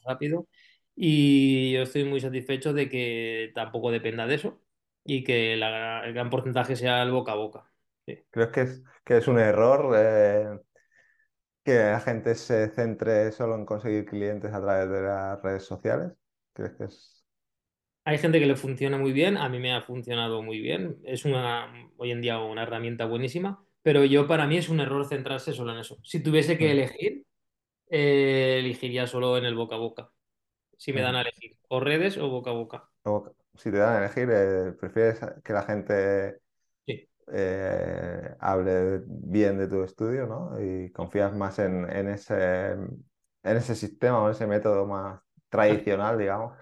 [0.04, 0.48] rápido.
[0.96, 4.60] Y yo estoy muy satisfecho de que tampoco dependa de eso
[5.04, 7.72] y que la- el gran porcentaje sea el boca a boca.
[8.06, 8.18] Sí.
[8.30, 10.58] ¿crees que es, que es un error eh,
[11.64, 16.12] que la gente se centre solo en conseguir clientes a través de las redes sociales?
[16.52, 17.24] ¿Crees que es...?
[18.04, 21.24] Hay gente que le funciona muy bien, a mí me ha funcionado muy bien, es
[21.24, 25.54] una, hoy en día una herramienta buenísima, pero yo para mí es un error centrarse
[25.54, 25.98] solo en eso.
[26.02, 27.24] Si tuviese que Mm, elegir,
[27.90, 30.12] eh, elegiría solo en el boca a boca,
[30.84, 32.78] si me dan a elegir, o redes o boca a boca.
[33.04, 36.40] O si te dan a elegir, eh, ¿prefieres que la gente
[36.86, 40.60] Sí, eh, hable bien de tu estudio, ¿no?
[40.60, 43.02] Y confías más en, en ese, en
[43.44, 45.20] ese sistema o en ese método más
[45.50, 46.58] tradicional, digamos,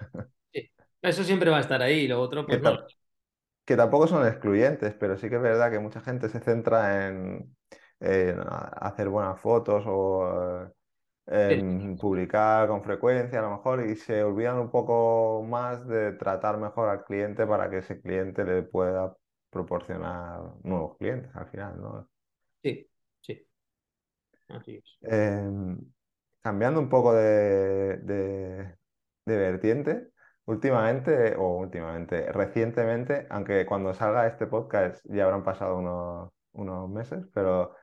[0.52, 0.70] sí.
[1.02, 2.78] Eso siempre va a estar ahí, lo otro, pues no.
[3.64, 7.56] que tampoco son excluyentes, pero sí que es verdad que mucha gente se centra en,
[8.00, 8.40] en
[8.80, 10.70] hacer buenas fotos o
[11.26, 16.58] eh, publicar con frecuencia a lo mejor y se olvidan un poco más de tratar
[16.58, 19.16] mejor al cliente para que ese cliente le pueda
[19.50, 22.08] proporcionar nuevos clientes al final, ¿no?
[22.62, 22.88] sí,
[23.20, 23.46] sí,
[24.48, 24.84] así es.
[25.02, 25.78] Em,
[26.42, 28.76] cambiando un poco de, de-
[29.26, 30.10] de vertiente,
[30.44, 37.24] últimamente, o últimamente, recientemente, aunque cuando salga este podcast ya habrán pasado unos, unos meses,
[37.34, 37.74] pero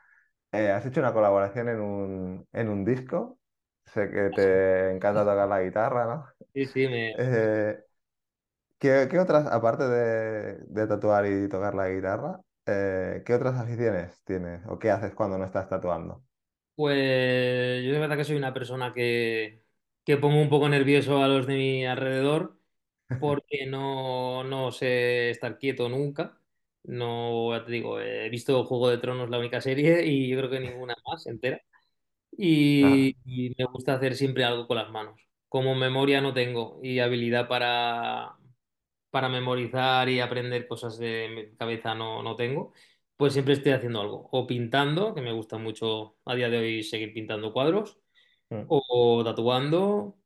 [0.52, 3.40] eh, has hecho una colaboración en un, en un disco.
[3.86, 6.28] Sé que te encanta tocar la guitarra, ¿no?
[6.54, 7.84] Sí, sí, me, Eh,
[8.80, 14.22] ¿qué, qué otras, aparte de, de tatuar y tocar la guitarra, eh, qué otras aficiones
[14.26, 16.24] tienes o qué haces cuando no estás tatuando?
[16.76, 19.64] Pues yo de verdad que soy una persona que,
[20.06, 22.58] que pongo un poco nervioso a los de mi alrededor
[23.20, 26.39] porque no, no sé estar quieto nunca.
[26.84, 30.50] No, ya te digo, he visto Juego de Tronos la única serie y yo creo
[30.50, 31.58] que ninguna más entera.
[31.58, 31.60] Ah,
[32.38, 33.16] Y,
[33.58, 35.22] me gusta hacer siempre algo con las manos.
[35.48, 38.38] Como memoria no tengo y habilidad para,
[39.12, 42.74] para memorizar y aprender cosas de mi cabeza no, no tengo,
[43.18, 44.30] pues siempre estoy haciendo algo.
[44.32, 48.00] O pintando, que me gusta mucho a día de hoy seguir pintando cuadros,
[48.50, 50.18] mm, o tatuando,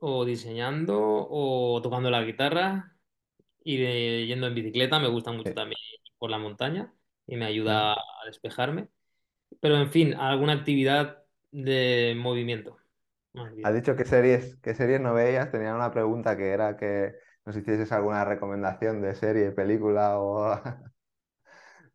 [0.00, 0.96] o diseñando,
[1.30, 2.97] o tocando la guitarra,
[3.72, 5.78] y de- yendo en bicicleta, me gusta mucho sí, también
[6.18, 6.92] por la montaña
[7.26, 8.88] y me ayuda a despejarme.
[9.60, 12.78] Pero en fin, alguna actividad de movimiento,
[13.62, 15.50] Has dicho qué series, qué series no veías.
[15.50, 17.14] Tenía una pregunta que era que
[17.44, 20.60] nos hicieses alguna recomendación de serie, película o...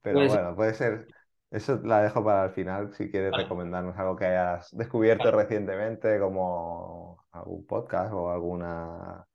[0.02, 1.10] Pero Pues, bueno, puede ser.
[1.52, 5.32] Eso la dejo para el final si quieres vale, recomendarnos algo que hayas descubierto vale,
[5.32, 9.26] recientemente, como algún podcast o alguna.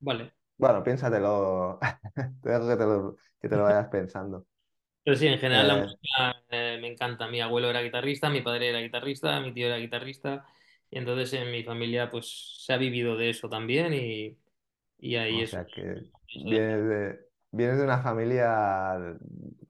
[0.00, 0.34] vale.
[0.56, 1.78] Bueno, piénsatelo.
[2.42, 4.46] Te dejo que te lo, que te lo vayas pensando.
[5.02, 7.28] Pero sí, en general la Eh, música eh, me encanta.
[7.28, 10.46] Mi abuelo era guitarrista, mi padre era guitarrista, mi tío era guitarrista.
[10.90, 14.38] Y entonces en mi familia pues se ha vivido de eso también y,
[14.98, 19.16] y ahí o es sea que vienes de, vienes de una familia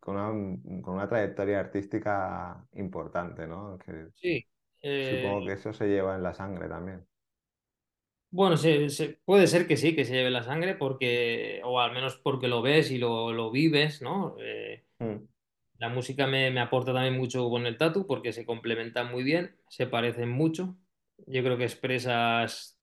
[0.01, 3.79] con una, con una trayectoria artística importante, ¿no?
[3.79, 4.47] Que Sí,
[4.83, 7.07] eh, supongo que eso se lleva en la sangre también.
[8.35, 11.93] Bueno, se- se- puede ser que sí, que se lleve la sangre porque, o al
[11.93, 14.37] menos porque lo ves y lo, lo vives, ¿no?
[14.41, 15.27] Eh, Mm,
[15.79, 19.57] La música me, me aporta también mucho con el tatu porque se complementan muy bien,
[19.69, 20.77] se parecen mucho.
[21.27, 22.79] Yo creo que expresas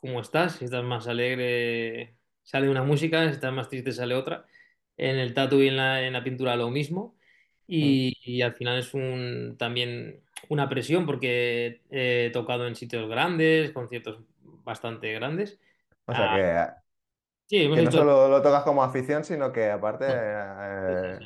[0.00, 0.56] cómo estás.
[0.56, 4.46] Si estás más alegre, sale una música, si estás más triste, sale otra.
[4.96, 7.16] En el tatu y en la, en la pintura lo mismo.
[7.80, 7.98] mm.
[8.06, 13.72] Y, y al final es un, también una presión porque he tocado en sitios grandes,
[13.72, 14.20] conciertos
[14.64, 15.60] bastante grandes.
[16.06, 16.66] O sea Ah, que
[17.46, 21.24] sí, hemos Que no solo lo tocas como afición, sino que aparte eh, sí.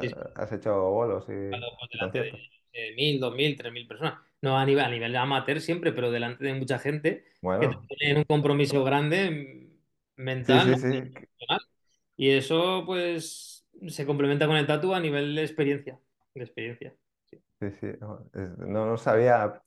[0.00, 2.32] Sí, ha- has hecho bolos y, pues, delante de
[2.72, 4.14] eh, mil, dos mil, tres mil personas.
[4.40, 7.24] No a nivel, a nivel amateur siempre, pero delante de mucha gente
[7.58, 10.76] que Bueno, tienen un compromiso grande mm, mental.
[12.16, 16.00] Y eso, pues, se complementa con el tatu a nivel de experiencia.
[16.34, 16.94] De experiencia.
[17.60, 19.60] Sí, sí, no, no sabía,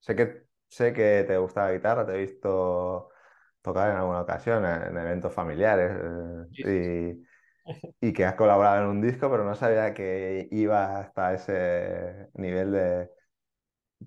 [0.00, 0.44] sé que,
[0.74, 3.10] sé que te gusta la guitarra, te he visto
[3.62, 5.92] tocar en alguna ocasión en, en eventos familiares
[6.52, 6.82] sí, sí.
[6.82, 6.94] sí.
[6.94, 7.18] eh,
[8.00, 12.30] y, y que has colaborado en un disco, pero no sabía que iba hasta ese
[12.34, 13.10] nivel de...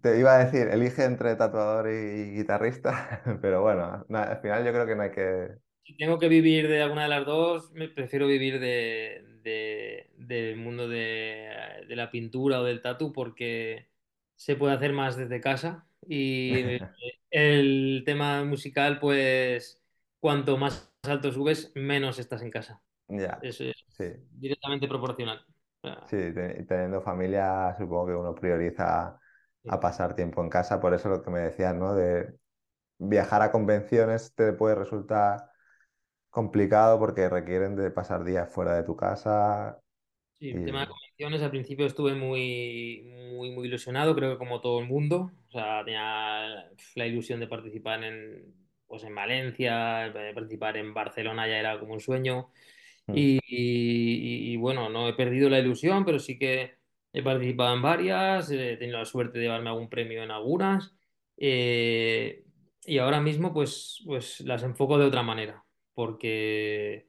[0.01, 4.71] Te iba a decir, elige entre tatuador y guitarrista, pero bueno, na- al final yo
[4.71, 5.57] creo que no hay que...
[5.83, 10.57] Si tengo que vivir de alguna de las dos, me prefiero vivir de, de- del
[10.57, 13.89] mundo de, de la pintura o del tatu porque
[14.35, 16.79] se puede hacer más desde casa y
[17.31, 19.81] el tema musical, pues
[20.19, 22.83] cuanto más alto subes, menos estás en casa.
[23.09, 25.45] Ya, Eso es sí, directamente proporcional.
[26.05, 26.15] Sí,
[26.67, 29.19] teniendo familia supongo que uno prioriza
[29.67, 31.93] a pasar tiempo en casa, por eso lo que me decías, ¿no?
[31.95, 32.37] De
[32.99, 35.51] viajar a convenciones te puede resultar
[36.29, 39.81] complicado porque requieren de pasar días fuera de tu casa
[40.39, 43.01] Sí, el tema de convenciones, al principio estuve muy,
[43.33, 45.31] muy, muy ilusionado, creo que como todo el mundo.
[45.47, 48.53] O sea, tenía la ilusión de participar en,
[48.85, 52.51] pues en Valencia, de participar en Barcelona ya era como un sueño.
[53.09, 56.77] Mm, Y, y- y, bueno, no he perdido la ilusión, pero sí que
[57.13, 60.95] he participado en varias, he tenido la suerte de llevarme algún premio en algunas.
[61.37, 62.45] Eh,
[62.85, 67.06] y ahora mismo, pues, pues las enfoco de otra manera, porque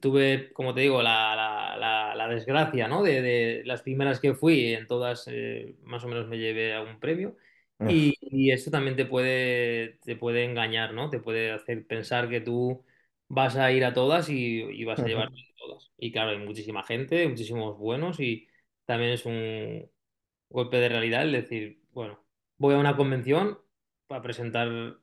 [0.00, 3.02] Tuve, como te digo, la, la- la- la desgracia, ¿no?
[3.02, 6.82] De, de las primeras que fui, en todas eh, más o menos me llevé a
[6.82, 7.36] un premio.
[7.84, 11.08] Y, y eso también te puede, te puede engañar, ¿no?
[11.10, 12.84] Te puede hacer pensar que tú
[13.28, 15.90] vas a ir a todas y, y vas a llevarte todas.
[15.98, 18.48] Y claro, hay muchísima gente, muchísimos buenos y
[18.86, 19.88] también es un
[20.50, 22.24] golpe de realidad el decir, bueno,
[22.58, 23.58] voy a una convención
[24.08, 24.98] para presentar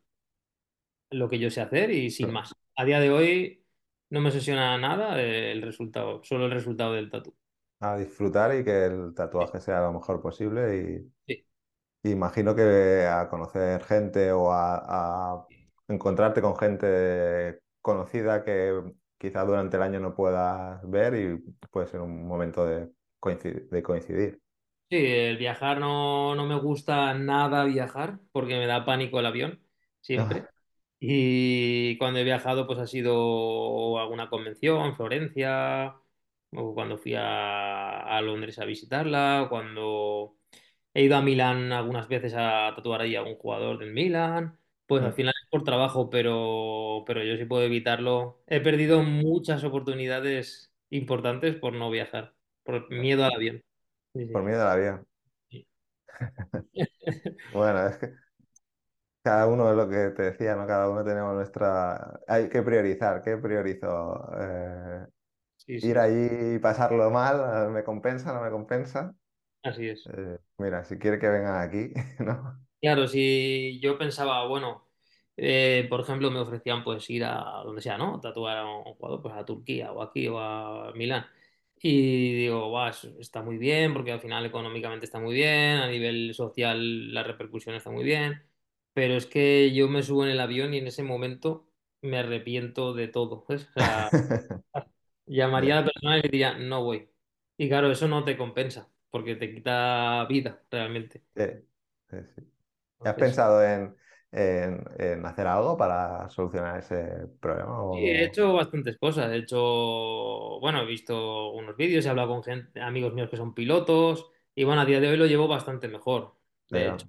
[1.09, 2.57] lo que yo sé hacer y sin más.
[2.75, 3.62] A día de hoy
[4.13, 7.35] no me obsesiona nada el resultado, solo el resultado del tatu.
[7.81, 11.45] A disfrutar y que el Sí, tatuaje sea lo mejor posible sí,
[12.03, 15.47] y imagino que a conocer gente o a, a
[15.87, 18.81] encontrarte con gente conocida que
[19.17, 21.37] quizá durante el año no puedas ver y
[21.71, 23.69] puede ser un momento de coincidir.
[23.69, 24.41] De coincidir.
[24.89, 29.59] Sí, el viajar no, no me gusta nada viajar porque me da pánico el avión,
[30.01, 30.47] siempre.
[31.05, 35.95] Y cuando he viajado, pues ha sido alguna convención, Florencia,
[36.51, 40.37] o cuando fui a, a Londres a visitarla, cuando
[40.93, 45.03] he ido a Milán algunas veces a tatuar ahí a algún jugador del Milán, pues
[45.03, 45.13] al Mm.
[45.13, 48.41] final es por trabajo, pero, pero yo sí puedo evitarlo.
[48.47, 53.63] He perdido muchas oportunidades importantes por no viajar, por miedo al avión.
[54.13, 55.07] Sí, Por miedo al avión.
[55.49, 55.65] sí.
[57.51, 58.13] Bueno, es que
[59.23, 60.67] cada uno es lo que te decía, ¿no?
[60.67, 62.19] Cada uno tenemos nuestra...
[62.27, 63.21] Hay que priorizar.
[63.23, 64.29] ¿Qué priorizo?
[64.39, 65.07] Eh,
[65.57, 68.33] Sí, ir allí y pasarlo mal, ¿me compensa?
[68.33, 69.15] ¿No me compensa?
[69.63, 70.09] así es.
[70.09, 72.59] Eh, mira, si quiere que vengan aquí, ¿no?
[72.81, 74.85] Claro, si yo pensaba, bueno,
[75.37, 78.19] eh, por ejemplo, me ofrecían pues ir a donde sea, ¿no?
[78.19, 81.25] Tatuar a un jugador, pues a Turquía o aquí o a Milán.
[81.81, 85.87] Y digo, guau, eso está muy bien porque al final económicamente está muy bien, a
[85.87, 88.41] nivel social la repercusión está muy bien,
[88.93, 91.67] pero es que yo me subo en el avión y en ese momento
[92.01, 93.67] me arrepiento de todo, ¿ves?
[93.69, 94.11] O sea,
[95.25, 97.09] llamaría a la persona y le diría, no voy.
[97.57, 101.23] Y claro, eso no te compensa porque te quita vida realmente.
[101.35, 101.43] sí,
[102.09, 102.41] sí, sí.
[103.03, 103.17] ¿Y ¿Has Entonces...
[103.17, 103.95] pensado en,
[104.31, 107.77] en- en hacer algo para solucionar ese problema?
[107.91, 109.31] Sí, he hecho bastantes cosas.
[109.31, 109.57] He hecho,
[110.59, 114.63] bueno, he visto unos vídeos, he hablado con gente, amigos míos que son pilotos y
[114.63, 116.35] bueno, a día de hoy lo llevo bastante mejor.
[116.69, 117.05] De hecho,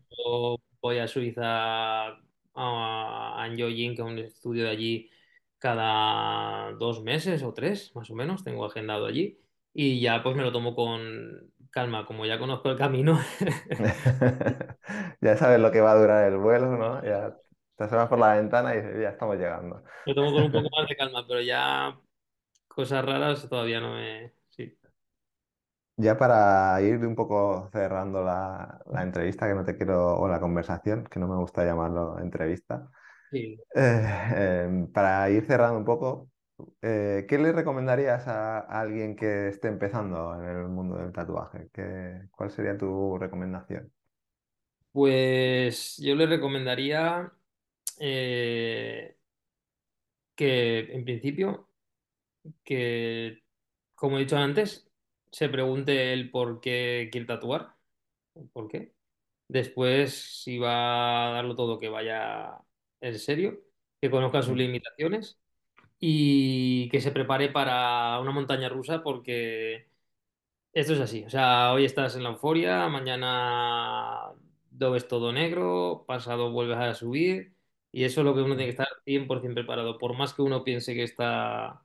[0.85, 2.13] voy a Suiza a,
[2.55, 5.11] a que es un estudio de allí,
[5.59, 9.41] cada dos meses o tres, más o menos, tengo agendado allí
[9.73, 11.01] y ya pues me lo tomo con
[11.71, 13.19] calma, como ya conozco el camino,
[15.23, 17.03] ya sabes lo que va a durar el vuelo, ¿no?
[17.03, 17.35] Ya
[17.77, 19.83] te asomas por la ventana y dices, ya estamos llegando.
[20.05, 21.99] lo tomo con un poco más de calma, pero ya
[22.69, 24.35] cosas raras todavía no me...
[25.97, 30.41] Ya para ir un poco cerrando la, la entrevista, que no te quiero, o la
[30.41, 32.91] conversación, que no me gusta llamarlo entrevista,
[33.31, 33.65] sí.
[33.75, 36.31] eh, em, para ir cerrando un poco,
[36.83, 41.71] eh, ¿qué le recomendarías a, a alguien que esté empezando en el mundo del tatuaje?
[41.73, 43.93] ¿Qué- cuál sería tu recomendación?
[44.93, 47.33] Pues yo le recomendaría
[48.01, 49.17] eh,
[50.35, 51.69] que, en principio,
[52.65, 53.45] que,
[53.95, 54.89] como he dicho antes,
[55.35, 57.77] se pregunte el por qué quiere tatuar,
[58.53, 58.95] por qué.
[59.49, 62.59] Después, si va a darlo todo, que vaya
[63.01, 63.63] en serio,
[64.01, 64.59] que conozca sus Mm.
[64.59, 65.41] limitaciones
[66.01, 69.91] y que se prepare para una montaña rusa porque
[70.73, 74.33] Esto es así, o sea, hoy estás en la euforia, mañana
[74.79, 77.57] lo ves todo negro, pasado vuelves a subir
[77.93, 79.99] y eso es lo que uno tiene que estar 100% preparado.
[79.99, 81.84] Por más que uno piense que está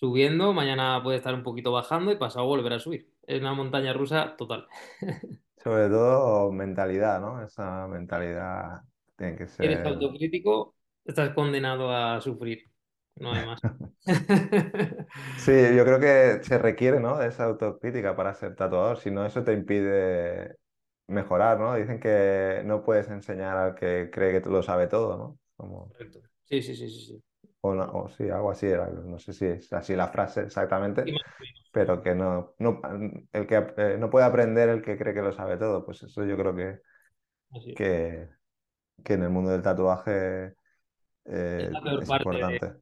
[0.00, 3.12] subiendo, mañana puede estar un poquito bajando y pasado volver a subir.
[3.26, 4.68] Es una montaña rusa total.
[5.56, 7.42] Sobre todo mentalidad, ¿no?
[7.44, 8.82] Esa mentalidad
[9.16, 9.84] tiene que Si eres ser...
[9.84, 12.70] autocrítico, estás condenado a sufrir,
[13.16, 13.60] no hay más.
[15.36, 17.16] Sí, yo creo que se requiere, ¿no?
[17.18, 20.56] de esa autocrítica para ser tatuador, si no eso te impide
[21.06, 21.74] mejorar, ¿no?
[21.74, 25.38] Dicen que no puedes enseñar al que cree que tú lo sabe todo, ¿no?
[25.56, 26.20] Como, Correcto.
[26.44, 27.22] Sí, sí, sí, sí, sí.
[27.62, 31.12] O, no- o sí, algo así era, no sé si es así la frase exactamente,
[31.72, 32.80] pero que no, no,
[33.32, 36.24] el que eh, no puede aprender el que cree que lo sabe todo, pues eso
[36.26, 36.80] yo creo que,
[37.54, 37.74] es.
[37.74, 38.30] que,
[39.04, 40.56] que en el mundo del tatuaje
[41.56, 42.74] Es eh, la peor es parte importante.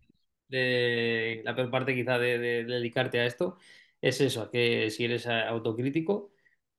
[0.49, 3.59] de la peor parte quizá de, de dedicarte a esto
[4.01, 6.33] es eso, que si eres autocrítico,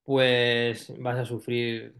[0.04, 1.95] pues vas a sufrir,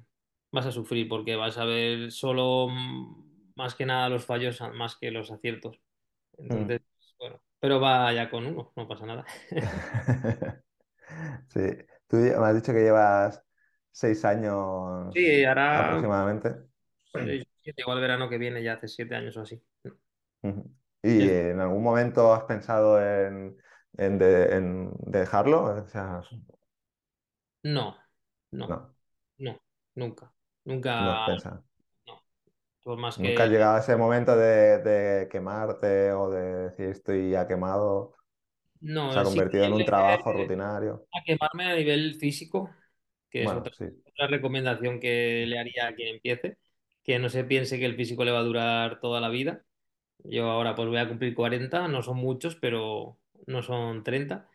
[0.52, 4.96] vas a sufrir porque vas a ver solo mm, más que nada los fallos más
[4.98, 5.80] que los aciertos.
[6.50, 6.70] Mm.
[6.70, 6.82] Entonces,
[7.20, 9.26] bueno, pero va ya con uno, no pasa nada.
[11.50, 11.60] Sí,
[12.08, 13.44] tú me has dicho que llevas
[13.92, 16.56] seis años Sí, hará aproximadamente.
[17.78, 19.62] igual verano que viene, ya hace siete años o así.
[21.02, 23.58] ¿Y en algún momento has pensado en,
[23.98, 25.64] en de- en dejarlo?
[25.64, 26.22] O sea,
[27.64, 27.96] No,
[28.52, 28.82] no, no,
[29.40, 29.62] no,
[29.96, 30.34] nunca,
[30.66, 31.64] nunca, pensado.
[31.64, 31.64] no.
[32.90, 36.90] Por más ¿Nunca has que llegado a ese momento de, de quemarte o de decir
[36.90, 38.16] estoy ya quemado?
[39.10, 41.08] Se ha no, convertido en un trabajo que rutinario.
[41.14, 42.78] a quemarme a nivel físico,
[43.30, 43.86] que es Bueno, otra, sí.
[44.06, 46.58] otra recomendación que le haría a quien empiece,
[47.04, 49.66] que no se piense que el físico le va a durar toda la vida.
[50.20, 54.50] Yo ahora pues voy a cumplir 40 no son muchos, pero no son 30.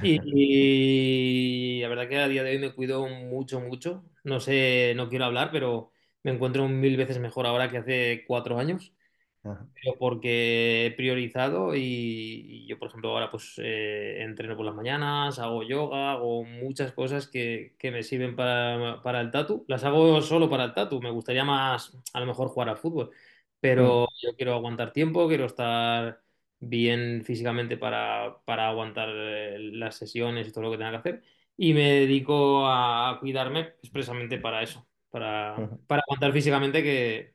[0.00, 4.04] Y, y la verdad que a día de hoy me cuido mucho, mucho.
[4.24, 5.92] No sé, no quiero hablar, pero
[6.26, 8.94] me encuentro mil veces mejor ahora que hace cuatro años
[9.44, 9.66] Ajá.
[9.74, 14.74] pero porque he priorizado y, y yo, por ejemplo, ahora pues eh, entreno por las
[14.74, 19.64] mañanas, hago yoga, hago muchas cosas que, que me sirven para, para el tatu.
[19.68, 23.10] Las hago solo para el tatu, me gustaría más a lo mejor jugar al fútbol,
[23.60, 24.08] pero Mm.
[24.22, 26.22] yo quiero aguantar tiempo, quiero estar
[26.58, 31.22] bien físicamente para, para aguantar eh, las sesiones y todo lo que tenga que hacer.
[31.56, 34.86] y me dedico a cuidarme expresamente para eso,
[35.16, 37.34] para, para aguantar físicamente, que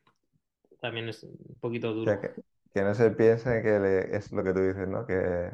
[0.82, 2.22] también es un poquito O sea, duro.
[2.22, 2.36] que,
[2.74, 5.06] que no se piense que le- es lo que tú dices, ¿no?
[5.06, 5.52] Que,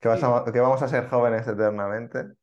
[0.00, 2.34] que, vas a- que vamos a ser jóvenes eternamente.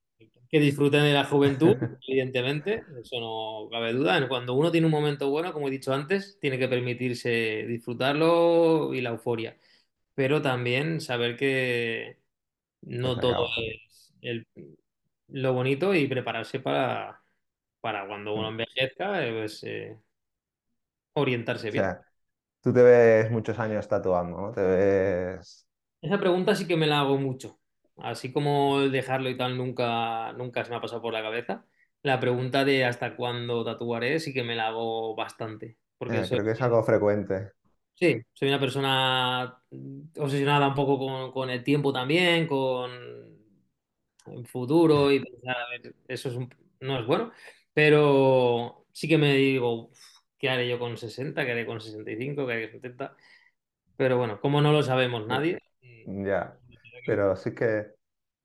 [0.50, 1.76] que disfruten de la juventud,
[2.08, 4.28] evidentemente, eso no cabe duda.
[4.28, 7.30] Cuando uno tiene un momento bueno, como he dicho antes, tiene que permitirse
[7.68, 9.58] disfrutarlo y la euforia,
[10.16, 12.20] pero también saber que
[12.82, 14.48] no todo es el-
[15.30, 17.25] lo bonito y prepararse para,
[17.86, 18.50] para cuando uno Mm.
[18.50, 20.02] envejezca, eh, pues, eh, O
[21.22, 21.88] orientarse bien.
[21.88, 22.02] sea,
[22.62, 24.52] tú te ves muchos años tatuando, ¿no?
[24.54, 25.68] Te ves...
[26.02, 27.60] Esa pregunta sí que me la hago mucho.
[27.98, 31.66] Así como el dejarlo y tal nunca, nunca se me ha pasado por la cabeza.
[32.04, 35.78] La pregunta de hasta cuándo tatuaré sí que me la hago bastante.
[35.98, 37.52] Porque eh, soy, creo que es algo frecuente.
[37.94, 39.62] sí, soy una persona
[40.18, 42.92] obsesionada un poco con, con el tiempo también, con
[44.28, 47.32] el futuro y pensar, a ver, eso es un- no es bueno.
[47.76, 50.00] Pero sí que me digo, "Uf,
[50.40, 51.46] ¿qué haré yo con 60?
[51.46, 52.48] ¿Qué haré con 65?
[52.48, 53.18] ¿Qué haré con 70?
[53.98, 55.60] Pero bueno, como no lo sabemos nadie.
[55.82, 56.60] y- ya.
[57.04, 57.88] Pero sí que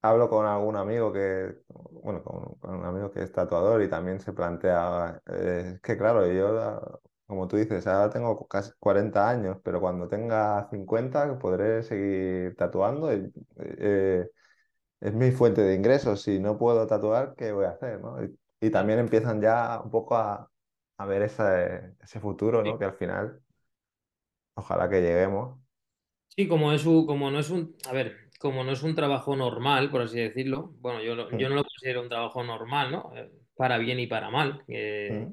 [0.02, 4.20] hablo con algún amigo que, bueno, con, con un amigo que es tatuador y también
[4.20, 9.58] se plantea, eh, es que claro, yo, como tú dices, ahora tengo casi 40 años,
[9.64, 13.12] pero cuando tenga 50 podré seguir tatuando.
[13.14, 14.28] y, eh,
[15.00, 16.22] es mi fuente de ingresos.
[16.22, 18.22] Si no puedo tatuar, ¿qué voy a hacer, no?
[18.24, 20.50] Y, y también empiezan ya un poco a,
[20.98, 22.78] a ver ese, ese futuro, ¿no?
[22.78, 23.42] Que al final,
[24.54, 25.58] ojalá que lleguemos.
[26.28, 29.36] Sí, como es un, como no es un, a ver, como no es un trabajo
[29.36, 33.12] normal, por así decirlo, bueno, yo, lo- yo no lo considero un trabajo normal, ¿no?
[33.16, 35.28] Eh, Para bien y para mal, que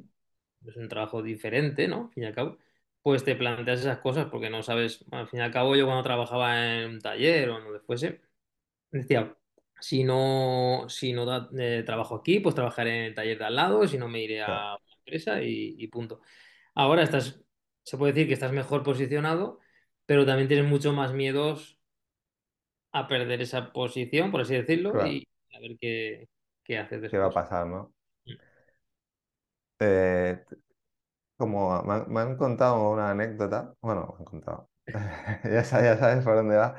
[0.68, 2.06] es un trabajo diferente, ¿no?
[2.08, 2.58] Al fin y al cabo,
[3.04, 6.04] pues te planteas esas cosas porque no sabes, al fin y al cabo yo cuando
[6.04, 8.22] trabajaba en un taller o donde fuese,
[8.92, 9.37] decía,
[9.80, 13.56] si no, si no da- eh, trabajo aquí, pues trabajaré en el taller de al
[13.56, 16.22] lado, si no me iré a una empresa y, y punto.
[16.76, 17.42] Ahora estás,
[17.84, 19.60] se puede decir que estás mejor posicionado,
[20.06, 21.80] pero también tienes mucho más miedos
[22.92, 26.30] a perder esa posición, por así decirlo, claro, y a ver qué,
[26.64, 27.38] qué haces ¿qué va a después.
[27.40, 27.94] pasar, no?
[29.80, 30.44] Eh,
[31.38, 34.72] como me han, me han contado una anécdota, bueno, me han contado,
[35.46, 36.76] ya sabes, ya sabes por dónde va.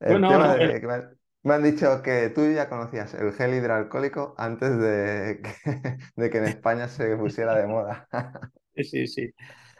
[0.00, 2.68] El Bueno, tema no, pero- de que me han, me han dicho que tú ya
[2.68, 8.08] conocías el gel hidroalcohólico antes de que, de que en España se pusiera de moda.
[8.82, 9.34] sí, sí.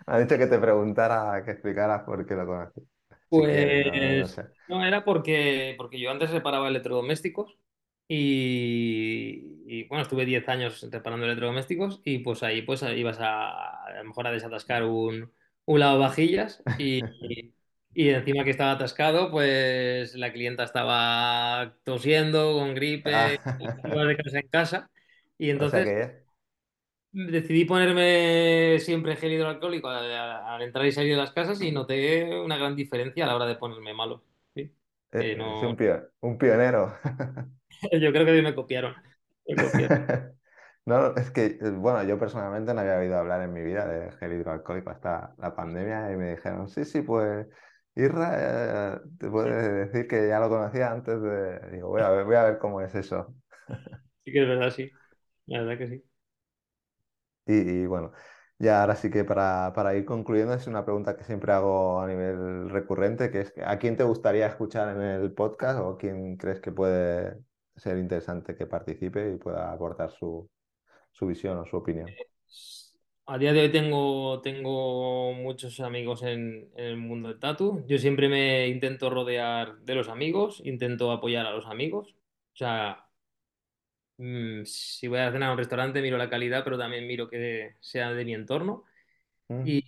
[0.06, 2.46] Me han dicho que te preguntara, que explicaras por qué lo
[3.84, 4.50] no, no Pues sé.
[4.66, 7.58] no, era porque, porque yo antes reparaba electrodomésticos
[8.08, 13.92] y, y, bueno, estuve 10 años reparando electrodomésticos y pues ahí pues ibas a, a
[13.98, 15.32] lo mejor a desatascar un,
[15.64, 17.54] un lavavajillas y, y
[18.08, 23.36] encima que estaba atascado pues la clienta estaba tosiendo con gripe, Ah,
[24.08, 24.90] de casa en casa
[25.38, 26.26] y o sea entonces que
[27.12, 32.56] Decidí ponerme siempre gel hidroalcohólico al, entrar y salir de las casas y noté una
[32.56, 34.22] gran diferencia a la hora de ponerme malo.
[34.54, 34.72] ¿sí?
[35.12, 36.94] Eh, es no, un, pio- un pionero.
[38.00, 38.94] yo creo que me copiaron.
[39.46, 39.98] Me copiaron.
[40.86, 44.10] No, es que, eh, bueno, yo personalmente no había oído hablar en mi vida de
[44.12, 47.46] gel hidroalcohólico hasta la pandemia y me dijeron, sí, sí, pues
[47.96, 51.70] Irra, eh, te puede decir que ya lo conocía antes de...
[51.72, 53.34] Digo, voy a ver, voy a ver cómo es eso.
[54.24, 54.90] Sí que es verdad, sí.
[55.46, 56.04] La verdad que sí.
[57.46, 58.12] Y, y bueno,
[58.58, 62.06] ya ahora sí que para, para ir concluyendo es una pregunta que siempre hago a
[62.06, 66.60] nivel recurrente, que es ¿a quién te gustaría escuchar en el podcast o quién crees
[66.60, 67.38] que puede
[67.76, 70.48] ser interesante que participe y pueda aportar su,
[71.12, 72.16] su visión o su opinión?
[73.32, 77.84] A día de hoy tengo, tengo muchos amigos en, en el mundo del tatu.
[77.86, 82.16] Yo siempre me intento rodear de los amigos, intento apoyar a los amigos.
[82.54, 83.08] O sea,
[84.16, 87.76] mm, si voy a cenar a un restaurante, miro la calidad, pero también miro que
[87.80, 88.84] sea de mi entorno.
[89.48, 89.84] Mm, Y,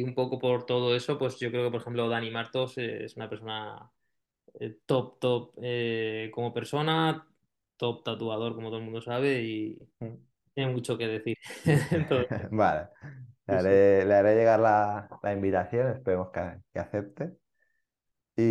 [0.00, 3.16] y un poco por todo eso, pues yo creo que, por ejemplo, Dani Martos es
[3.16, 3.92] una persona
[4.60, 7.28] eh, top, top eh, como persona,
[7.78, 10.31] top tatuador, como todo el mundo sabe, y mm.
[10.54, 11.36] Tiene mucho que decir
[11.90, 12.50] en todo esto.
[12.50, 12.88] Vale,
[13.48, 17.36] le haré, le haré llegar la, la invitación, esperemos que, que acepte.
[18.36, 18.42] Y,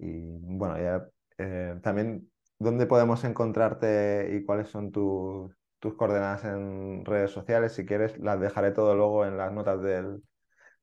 [0.00, 1.06] y, bueno, ya
[1.38, 7.72] eh, también, ¿dónde podemos encontrarte y cuáles son tus, tus coordenadas en redes sociales?
[7.72, 10.22] Si quieres, las dejaré todo luego en las notas del,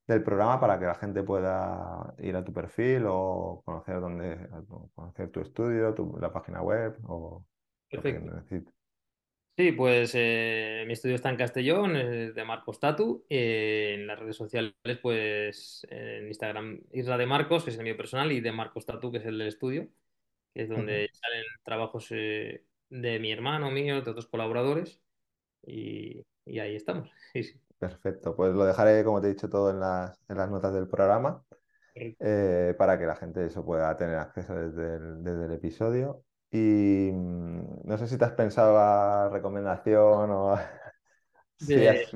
[0.07, 4.49] del programa para que la gente pueda ir a tu perfil o conocer dónde,
[4.95, 7.45] conocer tu estudio, tu- la página web o
[7.95, 8.76] lo que Perfecto.
[9.57, 13.25] Sí, pues eh, mi estudio está en Castellón, es de Marcos Tatu.
[13.27, 17.97] eh, en las redes sociales, pues en Instagram, Isla de Marcos, que es el mío
[17.97, 19.89] personal, y de Marcos Tatu, que es el del estudio,
[20.53, 22.07] que es donde salen trabajos.
[22.11, 25.01] eh, de mi hermano, mío, de otros colaboradores
[25.63, 27.11] y, y ahí estamos.
[27.33, 27.61] Sí, sí.
[27.79, 30.87] Perfecto, pues lo dejaré, como te he dicho, todo en las, en las notas del
[30.87, 31.43] programa
[32.19, 36.25] eh, para que la gente eso pueda tener acceso desde el, desde el episodio.
[36.51, 40.57] Y mm, no sé si te has pensado la recomendación o
[41.57, 42.13] si De, has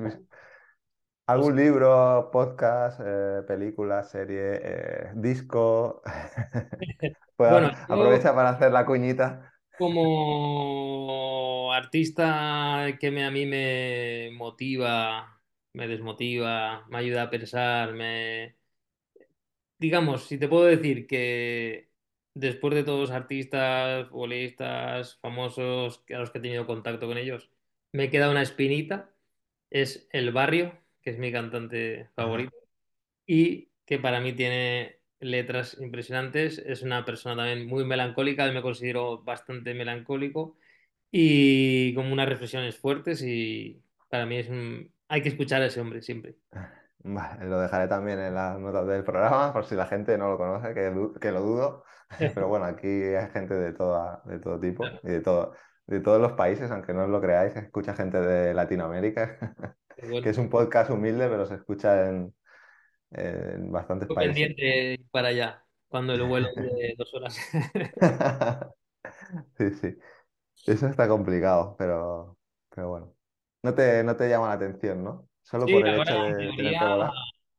[1.26, 6.02] algún libro, podcast, eh, película, serie, eh, disco.
[7.36, 9.52] Pues bueno, yo aprovecha para hacer la cuñita.
[9.76, 18.56] como artista que me, a mí me motiva, me desmotiva, me ayuda a pensar, me
[19.78, 21.90] digamos, si te puedo decir que
[22.34, 27.50] después de todos los artistas, futbolistas, famosos a los que he tenido contacto con ellos,
[27.92, 29.10] me queda una espinita,
[29.70, 32.56] es El Barrio, que es mi cantante favorito,
[33.26, 39.22] y que para mí tiene letras impresionantes, es una persona también muy melancólica, me considero
[39.22, 40.56] bastante melancólico,
[41.10, 44.92] y con unas reflexiones fuertes, y para mí es un...
[45.08, 46.36] hay que escuchar a ese hombre siempre.
[47.04, 50.38] Vale, lo dejaré también en las notas del programa por si la gente no lo
[50.38, 51.84] conoce, que, que lo dudo.
[52.32, 55.54] Pero bueno, aquí hay gente de, toda, de todo tipo y de, todo,
[55.86, 59.38] de todos los países, aunque no os lo creáis, se escucha gente de Latinoamérica,
[59.96, 62.34] Pero que es un podcast humilde, pero se escucha en,
[63.12, 64.34] en bastantes estoy países.
[64.46, 67.38] pendiente para allá, cuando el vuelo de dos horas.
[69.58, 69.96] Sí, sí,
[70.66, 72.38] eso está complicado, pero,
[72.70, 73.16] pero bueno.
[73.62, 75.28] No te, no te llama la atención, ¿no?
[75.44, 77.16] Solo Sí, por el ahora hecho en de tener que teoría volar.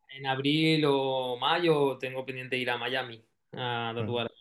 [0.10, 4.14] en abril o mayo tengo pendiente ir a Miami a Ujú.
[4.14, 4.32] tatuar.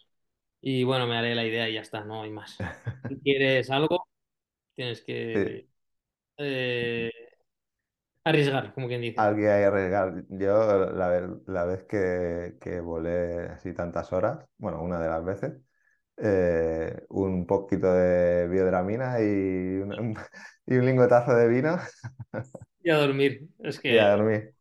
[0.60, 2.66] Y bueno, me haré la idea y ya está, no hay más.
[3.08, 4.08] Si quieres algo,
[4.74, 5.02] tienes
[5.34, 5.40] Sí.
[5.42, 5.68] que
[6.38, 7.12] eh,
[8.24, 9.28] arriesgar, como quien dice.
[9.28, 10.24] Alguien hay que arriesgar.
[10.30, 15.22] Yo la, ve- la vez que, que volé así tantas horas, bueno, una de las
[15.24, 15.52] veces,
[16.18, 20.16] eh, un poquito de biodramina y un,
[20.66, 21.78] y un lingotazo de vino
[22.82, 23.48] Y a dormir.
[23.60, 24.54] Es y a que dormir,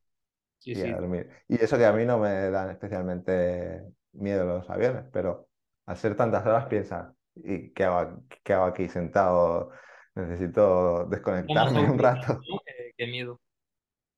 [0.60, 1.30] sí, y a dormir.
[1.48, 5.50] Y eso que a mí no me dan especialmente miedo los aviones, pero
[5.86, 9.72] al ser tantas horas piensas, ¿y qué hago, qué hago aquí sentado?
[10.16, 12.40] Necesito desconectarme un rato.
[12.66, 13.40] que, que miedo.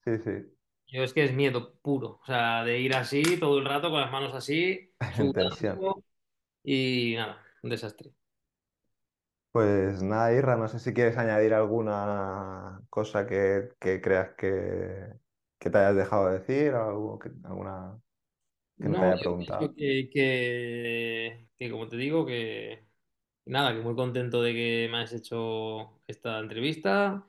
[0.05, 0.31] Sí, sí,
[0.87, 2.19] Yo es que es miedo puro.
[2.21, 6.03] O sea, de ir así todo el rato con las manos así, sudando
[6.63, 8.11] y nada, un desastre.
[9.53, 15.13] Pues nada, Irra, no sé si quieres añadir alguna cosa que, que creas que,
[15.59, 17.99] que te hayas dejado de decir, o algo que, alguna
[18.81, 19.75] que no te haya preguntado.
[19.77, 22.85] que, que, que, como te digo, que
[23.45, 27.25] nada, que muy contento de que me has hecho esta entrevista,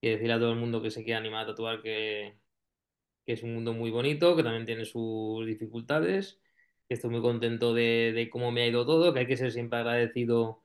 [0.00, 2.38] que decirle a todo el mundo que se quiera animar a tatuar que,
[3.26, 6.40] que es un mundo muy bonito, que también tiene sus dificultades,
[6.88, 9.52] que estoy muy contento de, de cómo me ha ido todo, que hay que ser
[9.52, 10.62] siempre agradecido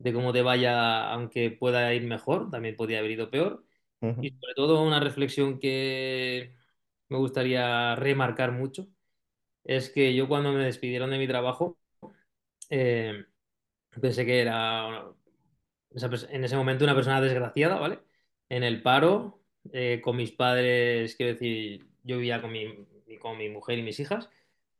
[0.00, 3.66] de cómo te vaya, aunque pueda ir mejor, también podría haber ido peor.
[4.20, 6.56] Y sobre todo una reflexión que
[7.08, 8.88] me gustaría remarcar mucho
[9.64, 11.78] es que yo cuando me despidieron de mi trabajo,
[12.70, 13.24] eh,
[14.00, 15.12] pensé que era
[15.90, 18.00] pers- en ese momento una persona desgraciada, ¿vale?
[18.48, 19.42] En el paro,
[19.72, 22.66] eh, con mis padres, quiero decir, yo vivía con mi,
[23.20, 24.28] con mi mujer y mis hijas,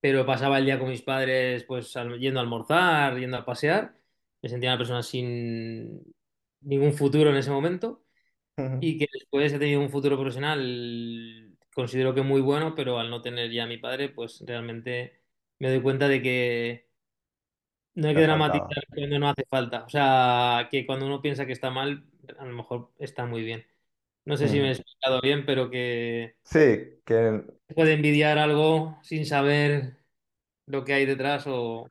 [0.00, 3.94] pero pasaba el día con mis padres, pues yendo a almorzar, yendo a pasear.
[4.42, 6.02] Me sentía una persona sin
[6.60, 8.04] ningún futuro en ese momento
[8.80, 13.22] y que después he tenido un futuro profesional, considero que muy bueno, pero al no
[13.22, 15.22] tener ya a mi padre, pues realmente
[15.58, 16.90] me doy cuenta de que
[17.94, 19.84] no hay que dramatizar cuando no hace falta.
[19.84, 22.04] O sea, que cuando uno piensa que está mal,
[22.38, 23.66] a lo mejor está muy bien.
[24.24, 27.42] No sé si me he explicado bien, pero que Sí, que
[27.74, 29.98] puede envidiar algo sin saber
[30.66, 31.88] lo que hay detrás o...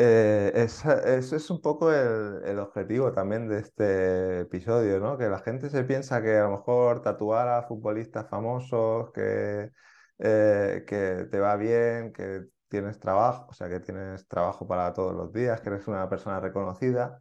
[0.00, 5.18] Eh, ese es un poco el, el objetivo también de este episodio, ¿no?
[5.18, 9.72] Que la gente se piensa que a lo mejor tatuar a futbolistas famosos, que,
[10.18, 15.14] eh, que te va bien, que tienes trabajo, o sea, que tienes trabajo para todos
[15.16, 17.20] los días, que eres una persona reconocida,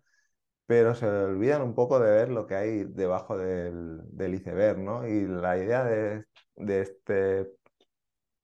[0.68, 5.08] pero se olvidan un poco de ver lo que hay debajo del, del iceberg, ¿no?
[5.08, 6.26] Y la idea de,
[6.56, 7.52] de este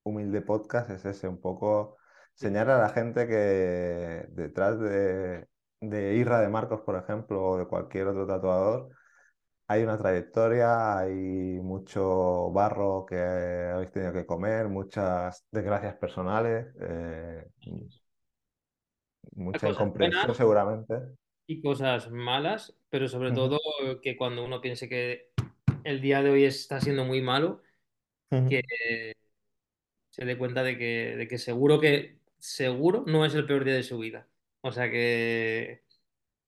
[0.04, 1.98] humilde podcast es ese, un poco
[2.34, 5.48] señalar a la gente que detrás de,
[5.82, 8.90] de Irra de Marcos, por ejemplo, o de cualquier otro tatuador,
[9.68, 17.48] hay una trayectoria, hay mucho barro que habéis tenido que comer, muchas desgracias personales, eh,
[19.36, 20.96] mucha incomprensión seguramente.
[21.48, 23.60] y cosas malas, pero sobre todo
[24.02, 25.32] que cuando uno piense que
[25.84, 27.62] el día de hoy está siendo muy malo,
[28.30, 28.62] que
[30.10, 33.76] se dé cuenta de que, de que seguro que seguro no es el peor día
[33.76, 34.30] de su vida.
[34.62, 35.84] O sea que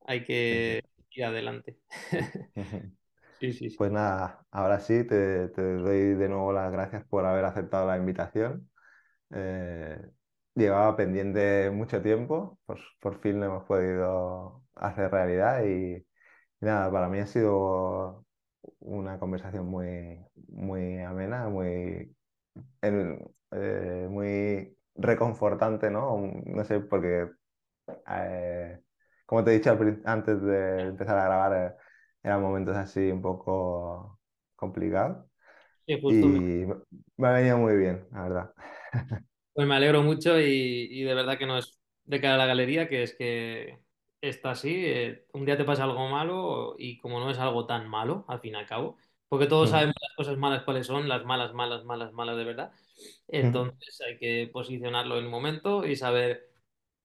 [0.02, 1.80] hay que ir adelante.
[3.40, 3.78] Sí, sí, sí.
[3.78, 7.98] Pues nada, ahora sí, te, te doy de nuevo las gracias por haber aceptado la
[7.98, 8.72] invitación.
[9.32, 10.00] Eh,
[10.56, 16.06] llevaba pendiente mucho tiempo, pues por fin lo hemos podido hacer realidad y, y
[16.62, 18.26] nada, para mí ha sido
[18.80, 22.16] una conversación muy, muy amena, muy,
[22.82, 23.20] en-
[23.52, 26.18] eh, muy reconfortante, ¿no?
[26.46, 27.30] No sé, porque
[28.10, 28.82] eh,
[29.26, 31.76] como te he dicho antes de empezar a grabar, eh,
[32.24, 34.20] eran momentos así un poco
[34.56, 35.26] complicados
[35.88, 36.76] Sí, y justo me, me
[37.18, 38.54] me ha venido muy bien, la verdad.
[39.54, 40.44] pues me alegro mucho y,
[40.92, 43.80] y de verdad que no es de cara a la galería, que es que
[44.22, 44.74] está así.
[44.86, 48.40] eh, un día te pasa algo malo y como no es algo tan malo, al
[48.42, 51.54] fin y al cabo, porque todos Mm, sabemos las cosas malas cuáles son, las malas,
[51.54, 52.72] malas, malas, malas de verdad.
[53.28, 56.50] Entonces hay que posicionarlo en un momento y saber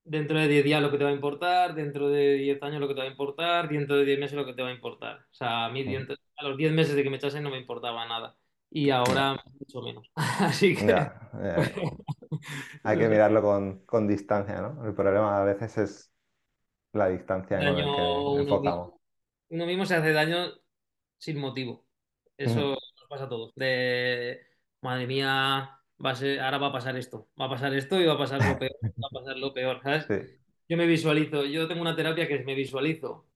[0.05, 2.89] dentro de 10 días lo que te va a importar, dentro de 10 años lo
[2.89, 5.19] que te va a importar, dentro de 10 meses lo que te va a importar.
[5.31, 7.59] O sea, a mí dentro- a los 10 meses de que me echasen no me
[7.59, 8.37] importaba nada
[8.71, 10.11] y ahora mucho menos.
[10.17, 11.13] Así que
[11.43, 11.57] ya,
[12.83, 14.85] hay que mirarlo con, con distancia, ¿no?
[14.87, 16.13] El problema a veces es
[16.93, 18.03] la distancia daño el que
[18.37, 18.95] enfocamos.
[19.51, 20.53] uno mismo se hace daño
[21.19, 21.87] sin motivo.
[22.39, 23.55] Eso Mm, nos pasa a todos.
[23.57, 24.41] De,
[24.83, 28.07] madre mía, va a ser, ahora va a pasar esto, va a pasar esto y
[28.07, 30.07] va a pasar lo peor, va a pasar lo peor, ¿sabes?
[30.09, 30.15] Sí,
[30.69, 33.29] Yo me visualizo, yo tengo una terapia que es me visualizo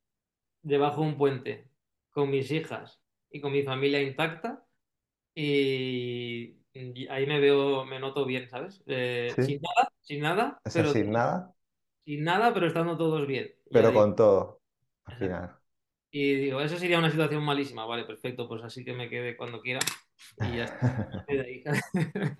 [0.62, 1.70] debajo de un puente
[2.10, 4.66] con mis hijas y con mi familia intacta
[5.34, 8.82] y, y ahí me veo, me noto bien, ¿sabes?
[8.86, 11.54] Eh, sin nada, sin nada, pero así, nada,
[12.04, 13.54] sin nada, pero estando todos bien.
[13.70, 14.00] Pero digo.
[14.00, 14.62] con todo,
[15.04, 15.58] al final.
[16.10, 19.60] Y digo, eso sería una situación malísima, vale, perfecto, pues así que me quede cuando
[19.60, 19.80] quiera
[20.40, 21.24] y ya está.
[21.28, 21.64] Ahí.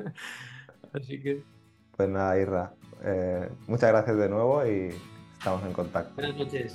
[0.92, 1.42] Así que
[1.96, 2.72] Pues nada, Irra,
[3.02, 4.94] eh, muchas gracias de nuevo y
[5.38, 6.14] estamos en contacto.
[6.14, 6.74] buenas noches.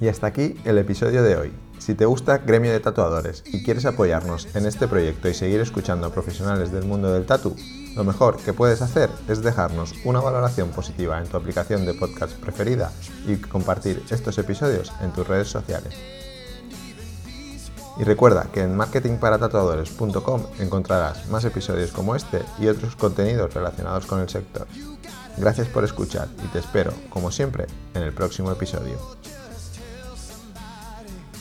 [0.00, 1.52] Y hasta aquí el episodio de hoy.
[1.78, 6.06] Si te gusta Gremio de Tatuadores y quieres apoyarnos en este proyecto y seguir escuchando
[6.06, 7.56] a profesionales del mundo del tatu,
[7.96, 12.32] lo mejor que puedes hacer es dejarnos una valoración positiva en tu aplicación de podcast
[12.38, 12.92] preferida
[13.26, 15.94] y compartir estos episodios en tus redes sociales.
[18.00, 24.20] Y recuerda que en marketingparatatuadores.com encontrarás más episodios como este y otros contenidos relacionados con
[24.20, 24.66] el sector.
[25.36, 28.96] Gracias por escuchar y te espero, como siempre, en el próximo episodio.